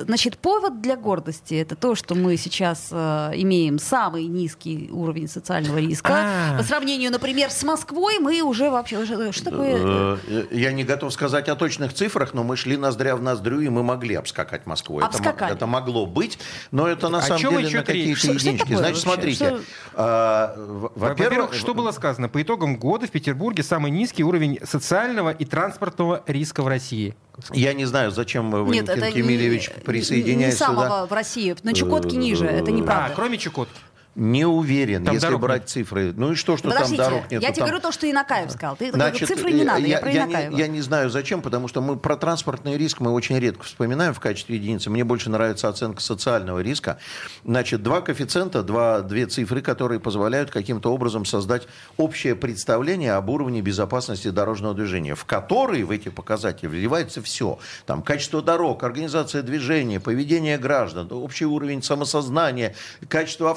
Значит, 0.04 0.38
повод 0.38 0.80
для 0.80 0.96
гордости 0.96 1.54
это 1.54 1.76
то, 1.76 1.94
что 1.94 2.14
мы 2.14 2.36
сейчас 2.36 2.92
имеем 2.92 3.78
самый 3.78 4.26
низкий 4.26 4.90
уровень 4.92 5.28
социального 5.28 5.78
риска. 5.78 6.12
А. 6.12 6.58
По 6.58 6.64
сравнению, 6.64 7.10
например, 7.10 7.50
с 7.50 7.62
Москвой, 7.62 8.18
мы 8.18 8.42
уже 8.42 8.70
вообще 8.70 9.04
что 9.32 9.49
такое? 9.50 10.18
Э, 10.28 10.46
Я 10.50 10.72
не 10.72 10.84
готов 10.84 11.12
сказать 11.12 11.48
о 11.48 11.56
точных 11.56 11.92
цифрах, 11.92 12.34
но 12.34 12.42
мы 12.44 12.56
шли 12.56 12.76
ноздря 12.76 13.16
в 13.16 13.22
ноздрю, 13.22 13.60
и 13.60 13.68
мы 13.68 13.82
могли 13.82 14.14
обскакать 14.14 14.66
Москву. 14.66 14.98
Это 15.00 15.06
мо- 15.06 15.08
Обскакали. 15.14 15.52
Это, 15.52 15.66
могло 15.66 16.06
быть, 16.06 16.38
но 16.70 16.86
это 16.86 17.08
на 17.08 17.18
О 17.18 17.22
самом 17.22 17.40
чем 17.40 17.50
деле 17.58 17.78
на 17.78 17.84
какие-то 17.84 18.26
единички. 18.32 18.74
Значит, 18.74 18.98
смотрите. 18.98 19.44
Что- 19.46 19.60
а, 19.94 20.54
в- 20.56 20.92
Во-первых, 20.94 21.54
что 21.54 21.74
было 21.74 21.92
сказано? 21.92 22.28
По 22.28 22.40
итогам 22.42 22.76
года 22.76 23.06
в 23.06 23.10
Петербурге 23.10 23.62
самый 23.62 23.90
низкий 23.90 24.24
уровень 24.24 24.58
социального 24.64 25.30
и 25.30 25.44
транспортного 25.44 26.22
риска 26.26 26.62
в 26.62 26.68
России. 26.68 27.14
Я 27.52 27.72
не 27.72 27.86
знаю, 27.86 28.10
зачем 28.10 28.54
э, 28.54 28.58
Нет, 28.58 28.86
Валентин 28.88 29.02
это 29.04 29.12
Кемельевич 29.12 29.70
не, 29.74 29.82
присоединяется 29.82 30.64
не 30.64 30.66
самого 30.66 30.84
сюда. 30.84 31.06
в 31.06 31.12
России. 31.12 31.56
На 31.62 31.72
Чукотке 31.72 32.16
ниже, 32.16 32.44
это 32.46 32.70
А, 32.70 32.74
неправда. 32.74 33.12
кроме 33.16 33.38
Чукотки. 33.38 33.74
Не 34.20 34.44
уверен, 34.44 35.02
там 35.02 35.14
если 35.14 35.34
брать 35.36 35.62
нет. 35.62 35.70
цифры. 35.70 36.12
Ну 36.14 36.32
и 36.32 36.34
что, 36.34 36.58
что 36.58 36.68
Подождите, 36.68 36.98
там 36.98 37.10
дорог 37.10 37.30
нет? 37.30 37.40
Я 37.40 37.52
тебе 37.52 37.60
там... 37.60 37.68
говорю 37.68 37.80
то, 37.80 37.90
что 37.90 38.10
Инакаев 38.10 38.50
сказал. 38.50 38.76
Ты 38.76 38.92
Значит, 38.92 39.26
цифры 39.26 39.50
не 39.50 39.64
надо, 39.64 39.80
я, 39.80 39.86
я 39.86 39.98
про 39.98 40.10
я 40.10 40.26
Не, 40.26 40.58
я 40.58 40.66
не 40.66 40.82
знаю 40.82 41.08
зачем, 41.08 41.40
потому 41.40 41.68
что 41.68 41.80
мы 41.80 41.96
про 41.96 42.18
транспортный 42.18 42.76
риск 42.76 43.00
мы 43.00 43.12
очень 43.12 43.38
редко 43.38 43.64
вспоминаем 43.64 44.12
в 44.12 44.20
качестве 44.20 44.56
единицы. 44.56 44.90
Мне 44.90 45.04
больше 45.04 45.30
нравится 45.30 45.70
оценка 45.70 46.02
социального 46.02 46.58
риска. 46.58 46.98
Значит, 47.46 47.82
два 47.82 48.02
коэффициента, 48.02 48.62
два, 48.62 49.00
две 49.00 49.24
цифры, 49.24 49.62
которые 49.62 50.00
позволяют 50.00 50.50
каким-то 50.50 50.92
образом 50.92 51.24
создать 51.24 51.66
общее 51.96 52.34
представление 52.34 53.14
об 53.14 53.30
уровне 53.30 53.62
безопасности 53.62 54.28
дорожного 54.28 54.74
движения, 54.74 55.14
в 55.14 55.24
которые 55.24 55.86
в 55.86 55.90
эти 55.90 56.10
показатели 56.10 56.66
вливается 56.66 57.22
все. 57.22 57.58
Там 57.86 58.02
качество 58.02 58.42
дорог, 58.42 58.82
организация 58.82 59.40
движения, 59.40 59.98
поведение 59.98 60.58
граждан, 60.58 61.08
общий 61.10 61.46
уровень 61.46 61.82
самосознания, 61.82 62.74
качество 63.08 63.50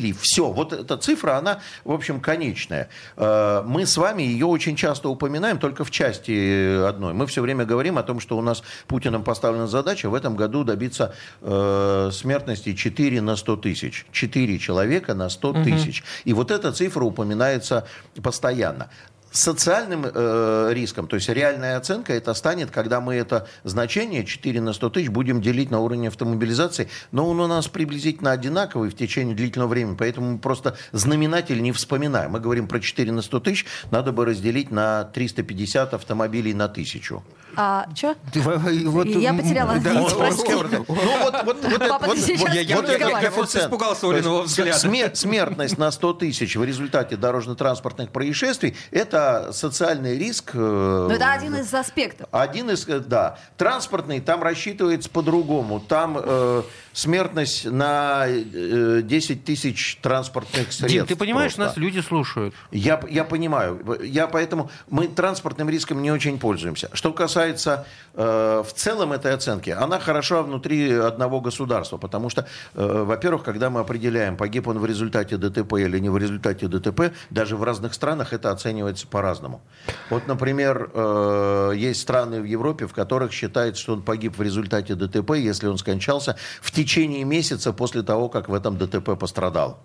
автомобилей, 0.00 0.12
все. 0.12 0.50
Вот 0.50 0.72
эта 0.72 0.96
цифра, 0.96 1.36
она, 1.36 1.60
в 1.84 1.92
общем, 1.92 2.20
конечная. 2.20 2.88
Э, 3.16 3.62
мы 3.66 3.86
с 3.86 3.96
вами 3.96 4.22
ее 4.22 4.46
очень 4.46 4.76
часто 4.76 5.08
упоминаем 5.08 5.58
только 5.58 5.84
в 5.84 5.90
части 5.90 6.86
одной. 6.86 7.12
Мы 7.12 7.26
все 7.26 7.42
время 7.42 7.64
говорим 7.64 7.98
о 7.98 8.02
том, 8.02 8.20
что 8.20 8.38
у 8.38 8.42
нас 8.42 8.62
Путиным 8.86 9.22
поставлена 9.22 9.66
задача 9.66 10.08
в 10.08 10.14
этом 10.14 10.36
году 10.36 10.64
добиться 10.64 11.14
э, 11.42 12.10
смертности 12.12 12.74
4 12.74 13.20
на 13.20 13.36
100 13.36 13.56
тысяч. 13.56 14.06
4 14.12 14.58
человека 14.58 15.14
на 15.14 15.28
100 15.28 15.52
тысяч. 15.64 16.00
Угу. 16.00 16.06
И 16.24 16.32
вот 16.32 16.50
эта 16.50 16.72
цифра 16.72 17.04
упоминается 17.04 17.84
постоянно 18.22 18.88
социальным 19.30 20.04
э, 20.04 20.70
риском, 20.72 21.06
то 21.06 21.16
есть 21.16 21.28
реальная 21.28 21.76
оценка, 21.76 22.12
это 22.12 22.34
станет, 22.34 22.70
когда 22.70 23.00
мы 23.00 23.14
это 23.14 23.46
значение 23.64 24.24
4 24.24 24.60
на 24.60 24.72
100 24.72 24.90
тысяч 24.90 25.08
будем 25.08 25.40
делить 25.40 25.70
на 25.70 25.80
уровне 25.80 26.08
автомобилизации, 26.08 26.88
но 27.12 27.28
он 27.28 27.40
у 27.40 27.46
нас 27.46 27.68
приблизительно 27.68 28.32
одинаковый 28.32 28.90
в 28.90 28.96
течение 28.96 29.34
длительного 29.34 29.70
времени, 29.70 29.96
поэтому 29.96 30.32
мы 30.32 30.38
просто 30.38 30.76
знаменатель 30.92 31.62
не 31.62 31.72
вспоминаем. 31.72 32.32
Мы 32.32 32.40
говорим 32.40 32.66
про 32.66 32.80
4 32.80 33.12
на 33.12 33.22
100 33.22 33.40
тысяч, 33.40 33.66
надо 33.90 34.12
бы 34.12 34.24
разделить 34.24 34.70
на 34.70 35.04
350 35.04 35.94
автомобилей 35.94 36.54
на 36.54 36.68
тысячу. 36.68 37.22
А, 37.56 37.86
что? 37.94 38.16
Вот, 38.34 39.06
я 39.06 39.34
потеряла 39.34 39.78
да, 39.78 39.94
нить, 39.94 40.16
прости. 40.16 40.52
Ну, 40.52 40.58
вот, 40.58 41.44
вот, 41.44 41.64
вот, 41.64 41.78
Папа, 41.78 42.06
вот, 42.06 42.24
ты 42.24 42.36
вот, 42.36 42.48
я, 42.50 42.60
я, 42.60 42.82
я, 42.82 43.20
я 43.20 43.30
просто 43.30 43.60
испугался 43.60 44.08
Олиного 44.08 44.42
взгляда. 44.42 44.78
Смер, 44.78 45.10
смертность 45.14 45.78
на 45.78 45.90
100 45.90 46.12
тысяч 46.14 46.56
в 46.56 46.64
результате 46.64 47.16
дорожно-транспортных 47.16 48.10
происшествий– 48.10 48.76
это 48.90 49.50
социальный 49.52 50.18
риск. 50.18 50.52
Э, 50.54 51.06
Но 51.08 51.14
это 51.14 51.32
один 51.32 51.56
из 51.56 51.72
аспектов. 51.72 52.28
Один 52.30 52.70
из, 52.70 52.86
э, 52.88 53.00
да. 53.00 53.38
Транспортный 53.56 54.20
там 54.20 54.42
рассчитывается 54.42 55.10
по-другому. 55.10 55.80
Там 55.80 56.18
э, 56.18 56.62
смертность 56.92 57.64
на 57.64 58.24
э, 58.26 59.00
10 59.02 59.44
тысяч 59.44 59.98
транспортных 60.02 60.72
средств. 60.72 60.88
Дим, 60.88 61.06
ты 61.06 61.16
понимаешь, 61.16 61.54
просто. 61.54 61.72
нас 61.72 61.76
люди 61.76 62.00
слушают. 62.00 62.54
Я, 62.70 63.00
я 63.08 63.24
понимаю. 63.24 63.80
Я 64.02 64.26
поэтому 64.26 64.70
мы 64.88 65.08
транспортным 65.08 65.68
риском 65.70 66.02
не 66.02 66.10
очень 66.10 66.38
пользуемся. 66.38 66.90
Что 66.92 67.12
касается 67.12 67.86
э, 68.14 68.62
в 68.66 68.72
целом 68.72 69.12
этой 69.12 69.32
оценки, 69.34 69.70
она 69.70 69.98
хороша 69.98 70.42
внутри 70.42 70.92
одного 70.92 71.40
государства, 71.40 71.96
потому 71.96 72.30
что, 72.30 72.46
э, 72.74 73.04
во-первых, 73.04 73.42
когда 73.44 73.70
мы 73.70 73.80
определяем, 73.80 74.36
погиб 74.36 74.68
он 74.68 74.78
в 74.78 74.86
результате 74.86 75.36
ДТП 75.36 75.74
или 75.74 75.98
не 75.98 76.08
в 76.08 76.16
результате 76.16 76.66
ДТП, 76.68 77.12
даже 77.30 77.56
в 77.56 77.62
разных 77.62 77.94
странах 77.94 78.32
это 78.32 78.50
оценивается 78.50 79.06
по-разному. 79.06 79.62
Вот, 80.08 80.26
например, 80.26 80.90
э, 80.92 81.72
есть 81.76 82.00
страны 82.00 82.40
в 82.40 82.44
Европе, 82.44 82.86
в 82.86 82.92
которых 82.92 83.32
считается, 83.32 83.80
что 83.80 83.92
он 83.92 84.02
погиб 84.02 84.36
в 84.36 84.42
результате 84.42 84.94
ДТП, 84.94 85.32
если 85.32 85.68
он 85.68 85.78
скончался 85.78 86.36
в 86.60 86.70
течение 86.84 87.24
месяца 87.24 87.72
после 87.72 88.02
того, 88.02 88.28
как 88.28 88.48
в 88.48 88.54
этом 88.54 88.78
ДТП 88.78 89.18
пострадал. 89.18 89.78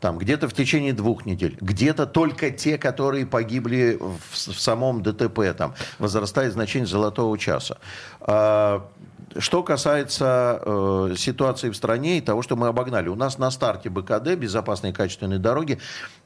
Там 0.00 0.18
где-то 0.18 0.48
в 0.48 0.52
течение 0.52 0.92
двух 0.92 1.26
недель, 1.26 1.56
где-то 1.60 2.06
только 2.06 2.50
те, 2.50 2.78
которые 2.78 3.26
погибли 3.26 3.98
в, 4.00 4.52
в 4.52 4.60
самом 4.60 5.02
ДТП, 5.02 5.40
там 5.56 5.74
возрастает 5.98 6.52
значение 6.52 6.86
золотого 6.86 7.36
часа. 7.36 7.78
А, 8.20 8.88
что 9.36 9.62
касается 9.62 10.60
э, 10.64 11.14
ситуации 11.16 11.70
в 11.70 11.76
стране 11.76 12.18
и 12.18 12.20
того, 12.20 12.42
что 12.42 12.56
мы 12.56 12.68
обогнали. 12.68 13.08
У 13.08 13.14
нас 13.14 13.38
на 13.38 13.50
старте 13.50 13.90
БКД, 13.90 14.34
безопасной 14.36 14.90
и 14.90 14.92
качественной 14.92 15.38
дороги, 15.38 15.78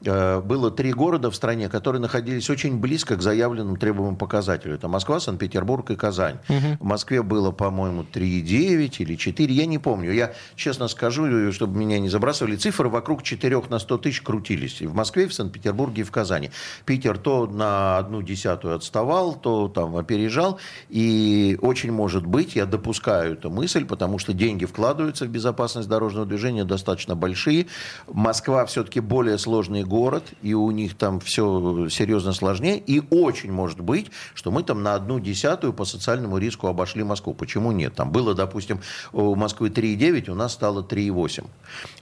э, 0.03 0.41
было 0.41 0.71
три 0.71 0.93
города 0.93 1.29
в 1.29 1.35
стране, 1.35 1.69
которые 1.69 2.01
находились 2.01 2.49
очень 2.49 2.77
близко 2.77 3.15
к 3.15 3.21
заявленным 3.21 3.75
требуемым 3.75 4.15
показателю. 4.15 4.75
Это 4.75 4.87
Москва, 4.87 5.19
Санкт-Петербург 5.19 5.89
и 5.91 5.95
Казань. 5.95 6.37
Угу. 6.49 6.77
В 6.79 6.83
Москве 6.83 7.21
было, 7.21 7.51
по-моему, 7.51 8.03
3,9 8.03 8.95
или 8.99 9.15
4, 9.15 9.53
я 9.53 9.65
не 9.65 9.79
помню. 9.79 10.11
Я 10.11 10.33
честно 10.55 10.87
скажу, 10.87 11.51
чтобы 11.51 11.77
меня 11.77 11.99
не 11.99 12.09
забрасывали, 12.09 12.55
цифры 12.55 12.89
вокруг 12.89 13.23
4 13.23 13.63
на 13.69 13.79
100 13.79 13.97
тысяч 13.99 14.21
крутились. 14.21 14.81
И 14.81 14.87
в 14.87 14.95
Москве, 14.95 15.25
и 15.25 15.27
в 15.27 15.33
Санкт-Петербурге, 15.33 16.01
и 16.01 16.05
в 16.05 16.11
Казани. 16.11 16.51
Питер 16.85 17.17
то 17.17 17.45
на 17.47 17.97
одну 17.97 18.21
десятую 18.21 18.75
отставал, 18.75 19.35
то 19.35 19.67
там 19.67 19.95
опережал. 19.95 20.59
И 20.89 21.57
очень 21.61 21.91
может 21.91 22.25
быть, 22.25 22.55
я 22.55 22.65
допускаю 22.65 22.92
допускаю 22.93 23.33
эту 23.33 23.49
мысль, 23.49 23.85
потому 23.85 24.19
что 24.19 24.33
деньги 24.33 24.65
вкладываются 24.65 25.25
в 25.25 25.29
безопасность 25.29 25.89
дорожного 25.89 26.27
движения 26.27 26.63
достаточно 26.63 27.15
большие. 27.15 27.65
Москва 28.07 28.67
все-таки 28.67 28.99
более 28.99 29.39
сложный 29.39 29.83
город, 29.83 30.23
и 30.43 30.53
у 30.53 30.69
них 30.69 30.95
там 30.95 31.19
все 31.19 31.89
серьезно 31.89 32.33
сложнее. 32.33 32.77
И 32.77 33.01
очень 33.09 33.51
может 33.51 33.79
быть, 33.79 34.11
что 34.35 34.51
мы 34.51 34.61
там 34.61 34.83
на 34.83 34.93
одну 34.93 35.19
десятую 35.19 35.73
по 35.73 35.85
социальному 35.85 36.37
риску 36.37 36.67
обошли 36.67 37.03
Москву. 37.03 37.33
Почему 37.33 37.71
нет? 37.71 37.95
Там 37.95 38.11
было, 38.11 38.35
допустим, 38.35 38.79
у 39.11 39.33
Москвы 39.33 39.69
3,9, 39.69 40.29
у 40.29 40.35
нас 40.35 40.53
стало 40.53 40.83
3,8. 40.83 41.47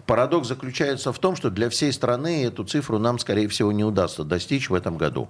Парадокс 0.06 0.50
заключается 0.50 1.14
в 1.14 1.20
том, 1.20 1.38
что 1.38 1.50
для 1.50 1.70
всей 1.70 1.94
страны 1.94 2.44
эту 2.44 2.66
цифру 2.66 3.00
нам, 3.00 3.18
скорее 3.18 3.48
всего, 3.48 3.72
не 3.72 3.86
удастся 3.86 4.26
достичь 4.26 4.70
в 4.70 4.74
этом 4.74 4.98
году. 4.98 5.30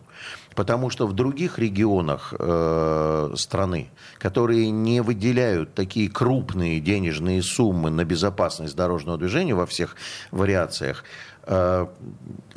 Потому 0.56 0.90
что 0.90 1.08
в 1.08 1.14
других 1.14 1.60
регионах 1.60 2.34
э, 2.38 3.34
страны, 3.38 3.90
которые 4.18 4.70
не 4.70 5.02
выделяют 5.02 5.74
такие 5.74 6.10
крупные 6.10 6.80
денежные 6.82 7.42
суммы 7.42 7.90
на 7.90 8.04
безопасность 8.04 8.76
дорожного 8.76 9.18
движения 9.18 9.56
во 9.56 9.66
всех 9.66 9.96
вариациях, 10.32 11.06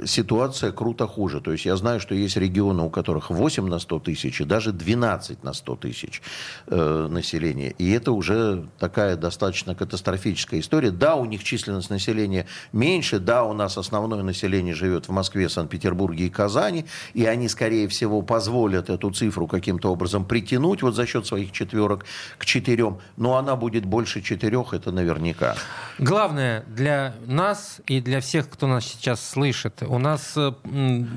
ситуация 0.05 0.73
круто 0.73 1.07
хуже. 1.07 1.41
То 1.41 1.53
есть 1.53 1.65
я 1.65 1.77
знаю, 1.77 2.01
что 2.01 2.15
есть 2.15 2.37
регионы, 2.37 2.83
у 2.83 2.91
которых 2.91 3.31
8 3.31 3.67
на 3.67 3.79
100 3.79 3.99
тысяч 4.01 4.41
и 4.41 4.45
даже 4.45 4.73
12 4.73 5.43
на 5.45 5.53
100 5.53 5.77
тысяч 5.77 6.23
э, 6.67 7.09
населения. 7.11 7.71
И 7.79 7.91
это 7.91 8.13
уже 8.13 8.67
такая 8.79 9.17
достаточно 9.17 9.75
катастрофическая 9.75 10.61
история. 10.61 10.91
Да, 10.91 11.15
у 11.15 11.25
них 11.25 11.45
численность 11.45 11.91
населения 11.91 12.47
меньше, 12.73 13.19
да, 13.19 13.45
у 13.45 13.53
нас 13.53 13.79
основное 13.79 14.23
население 14.23 14.75
живет 14.75 15.09
в 15.09 15.13
Москве, 15.13 15.49
Санкт-Петербурге 15.49 16.27
и 16.27 16.31
Казани, 16.31 16.85
и 17.15 17.25
они, 17.25 17.49
скорее 17.49 17.89
всего, 17.89 18.23
позволят 18.23 18.91
эту 18.91 19.11
цифру 19.11 19.47
каким-то 19.47 19.93
образом 19.93 20.25
притянуть 20.25 20.83
вот 20.83 20.95
за 20.95 21.07
счет 21.07 21.27
своих 21.27 21.53
четверок 21.53 22.05
к 22.39 22.45
четырем, 22.45 22.99
но 23.17 23.37
она 23.37 23.57
будет 23.57 23.85
больше 23.85 24.21
четырех, 24.21 24.75
это 24.75 24.93
наверняка. 24.93 25.57
Главное 25.99 26.65
для 26.67 27.15
нас 27.27 27.81
и 27.87 28.01
для 28.01 28.21
всех, 28.21 28.51
кто 28.51 28.67
нас 28.67 28.74
сейчас 28.81 29.27
слышит, 29.27 29.83
у 29.83 29.99
нас 29.99 30.35
э, 30.37 30.53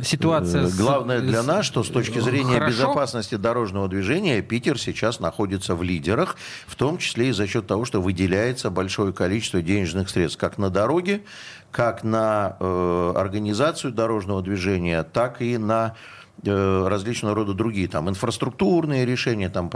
ситуация... 0.03 0.65
Э, 0.65 0.69
главное 0.69 1.21
для 1.21 1.43
нас, 1.43 1.65
что 1.65 1.83
с 1.83 1.89
точки 1.89 2.19
зрения 2.19 2.59
Хорошо? 2.59 2.71
безопасности 2.71 3.35
дорожного 3.35 3.87
движения 3.87 4.41
Питер 4.41 4.79
сейчас 4.79 5.19
находится 5.19 5.75
в 5.75 5.83
лидерах, 5.83 6.35
в 6.67 6.75
том 6.75 6.97
числе 6.97 7.29
и 7.29 7.31
за 7.31 7.47
счет 7.47 7.67
того, 7.67 7.85
что 7.85 8.01
выделяется 8.01 8.69
большое 8.69 9.13
количество 9.13 9.61
денежных 9.61 10.09
средств 10.09 10.39
как 10.39 10.57
на 10.57 10.69
дороге, 10.69 11.23
как 11.71 12.03
на 12.03 12.57
э, 12.59 13.13
организацию 13.15 13.91
дорожного 13.91 14.41
движения, 14.41 15.03
так 15.03 15.41
и 15.41 15.57
на 15.57 15.95
Э, 15.95 16.26
различного 16.43 17.35
рода 17.35 17.53
другие, 17.53 17.87
там, 17.87 18.09
инфраструктурные 18.09 19.05
решения, 19.05 19.49
там, 19.49 19.69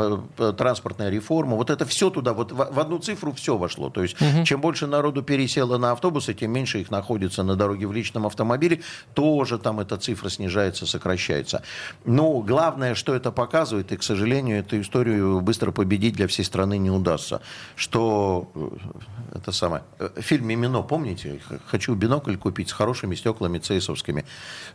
транспортная 0.58 1.10
реформа, 1.10 1.56
вот 1.56 1.70
это 1.70 1.86
все 1.86 2.10
туда, 2.10 2.34
вот 2.34 2.52
в 2.52 2.80
одну 2.80 3.00
цифру 3.00 3.34
все 3.34 3.58
вошло. 3.58 3.90
То 3.90 4.04
есть, 4.04 4.22
угу. 4.22 4.46
чем 4.46 4.62
больше 4.62 4.88
народу 4.88 5.24
пересело 5.24 5.78
на 5.78 5.92
автобусы, 5.92 6.34
тем 6.34 6.52
меньше 6.52 6.80
их 6.80 6.92
находится 6.92 7.44
на 7.44 7.56
дороге 7.56 7.88
в 7.88 7.94
личном 7.94 8.26
автомобиле, 8.26 8.82
тоже 9.14 9.58
там 9.58 9.80
эта 9.80 9.98
цифра 9.98 10.30
снижается, 10.30 10.86
сокращается. 10.86 11.64
Но 12.06 12.40
главное, 12.42 12.96
что 12.96 13.16
это 13.16 13.32
показывает, 13.32 13.92
и, 13.92 13.98
к 13.98 14.04
сожалению, 14.04 14.60
эту 14.60 14.80
историю 14.80 15.42
быстро 15.42 15.72
победить 15.72 16.16
для 16.16 16.28
всей 16.28 16.44
страны 16.44 16.78
не 16.78 16.92
удастся, 16.92 17.42
что 17.76 18.52
э, 18.54 19.38
это 19.38 19.52
самое, 19.52 19.84
э, 20.00 20.10
фильм 20.18 20.48
«Мимино», 20.48 20.82
помните? 20.84 21.40
Хочу 21.68 21.96
бинокль 21.96 22.36
купить 22.36 22.70
с 22.70 22.74
хорошими 22.74 23.16
стеклами 23.16 23.58
цейсовскими. 23.58 24.26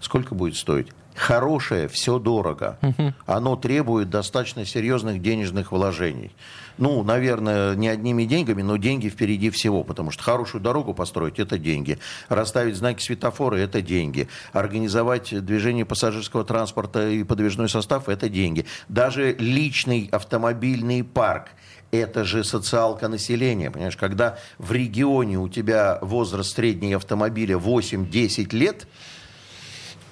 Сколько 0.01 0.35
будет 0.35 0.57
стоить? 0.57 0.88
Хорошее 1.17 1.89
все 1.89 2.19
дорого. 2.19 2.79
Оно 3.25 3.57
требует 3.57 4.11
достаточно 4.11 4.65
серьезных 4.65 5.23
денежных 5.23 5.73
вложений. 5.73 6.31
Ну, 6.79 7.03
наверное, 7.03 7.75
не 7.75 7.89
одними 7.89 8.25
деньгами, 8.25 8.61
но 8.61 8.77
деньги 8.77 9.09
впереди 9.09 9.49
всего, 9.49 9.83
потому 9.83 10.11
что 10.11 10.23
хорошую 10.23 10.61
дорогу 10.61 10.93
построить– 10.93 11.39
это 11.39 11.59
деньги. 11.59 11.99
Расставить 12.29 12.77
знаки 12.77 13.03
светофора– 13.03 13.57
это 13.57 13.81
деньги. 13.81 14.29
Организовать 14.53 15.45
движение 15.45 15.87
пассажирского 15.87 16.45
транспорта 16.45 17.09
и 17.09 17.25
подвижной 17.25 17.71
состав– 17.71 18.09
это 18.11 18.29
деньги. 18.29 18.67
Даже 18.89 19.35
личный 19.39 20.09
автомобильный 20.13 21.03
парк– 21.03 21.49
это 21.93 22.25
же 22.25 22.45
социалка 22.45 23.09
населения. 23.09 23.71
Понимаешь, 23.71 23.97
когда 23.97 24.39
в 24.59 24.71
регионе 24.73 25.39
у 25.39 25.49
тебя 25.49 25.99
возраст 26.03 26.55
среднего 26.55 26.97
автомобиля 26.97 27.57
8-10 27.57 28.55
лет– 28.55 28.87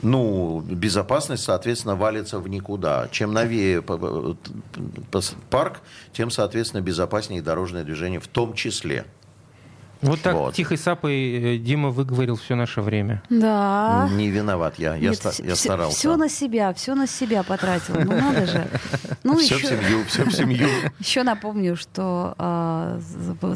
ну, 0.02 0.60
безопасность, 0.60 1.44
соответственно, 1.44 1.96
валится 1.96 2.38
в 2.38 2.48
никуда. 2.48 3.08
Чем 3.10 3.32
новее 3.32 3.82
парк, 3.82 5.80
тем, 6.12 6.30
соответственно, 6.30 6.80
безопаснее 6.80 7.42
дорожное 7.42 7.84
движение 7.84 8.20
в 8.20 8.28
том 8.28 8.54
числе. 8.54 9.06
Вот 10.04 10.20
так 10.20 10.34
вот. 10.34 10.54
тихой 10.54 10.76
сапой 10.76 11.54
э, 11.54 11.58
Дима 11.58 11.88
выговорил 11.88 12.36
все 12.36 12.54
наше 12.54 12.82
время. 12.82 13.22
Да. 13.30 14.06
Не 14.12 14.28
виноват 14.28 14.74
я, 14.78 14.96
я, 14.96 15.10
Нет, 15.10 15.16
ста- 15.16 15.42
я 15.42 15.56
старался. 15.56 15.96
Все 15.96 16.16
на 16.16 16.28
себя, 16.28 16.74
все 16.74 16.94
на 16.94 17.06
себя 17.06 17.42
потратил. 17.42 17.94
Ну 17.94 18.12
надо 18.12 18.46
же. 18.46 18.68
Ну, 19.22 19.38
все 19.38 19.56
еще... 19.56 19.66
в 19.66 19.70
семью, 19.70 20.04
все 20.06 20.24
в 20.24 20.30
семью. 20.32 20.68
Еще 20.98 21.22
напомню, 21.22 21.76
что 21.76 22.34
а, 22.36 23.00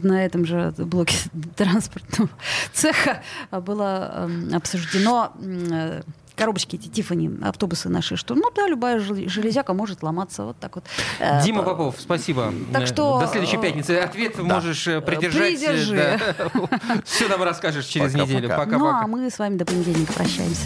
на 0.02 0.24
этом 0.24 0.46
же 0.46 0.72
блоке 0.78 1.16
транспортного 1.56 2.30
цеха 2.72 3.22
было 3.50 4.10
а, 4.10 4.30
обсуждено 4.54 5.32
а, 5.70 6.00
коробочки 6.38 6.76
эти 6.76 6.88
Тифани, 6.88 7.30
автобусы 7.42 7.88
наши, 7.88 8.16
что 8.16 8.34
ну 8.34 8.50
да, 8.54 8.66
любая 8.66 9.00
железяка 9.00 9.74
может 9.74 10.02
ломаться 10.02 10.44
вот 10.44 10.56
так 10.58 10.76
вот. 10.76 10.84
Э, 11.18 11.42
Дима 11.42 11.62
Попов, 11.62 11.96
спасибо. 11.98 12.52
Так 12.72 12.86
что... 12.86 13.20
До 13.20 13.26
следующей 13.26 13.56
э, 13.56 13.60
пятницы. 13.60 13.98
Ответ 13.98 14.36
да. 14.36 14.42
можешь 14.42 14.86
э, 14.86 15.00
придержать. 15.00 15.42
Придержи. 15.42 16.20
Да. 16.38 17.00
Все 17.04 17.28
нам 17.28 17.42
расскажешь 17.42 17.86
через 17.86 18.12
пока, 18.12 18.24
неделю. 18.24 18.48
Пока-пока. 18.48 18.78
Ну, 18.78 18.86
а 18.86 19.06
мы 19.06 19.30
с 19.30 19.38
вами 19.38 19.56
до 19.56 19.64
понедельника 19.66 20.12
прощаемся. 20.12 20.62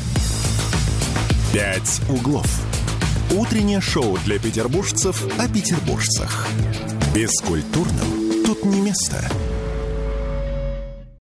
«Пять 1.52 2.00
углов». 2.08 2.46
Утреннее 3.34 3.80
шоу 3.80 4.18
для 4.24 4.38
петербуржцев 4.38 5.24
о 5.38 5.48
петербуржцах. 5.48 6.46
Бескультурным 7.14 8.44
тут 8.44 8.64
не 8.64 8.80
место. 8.80 9.24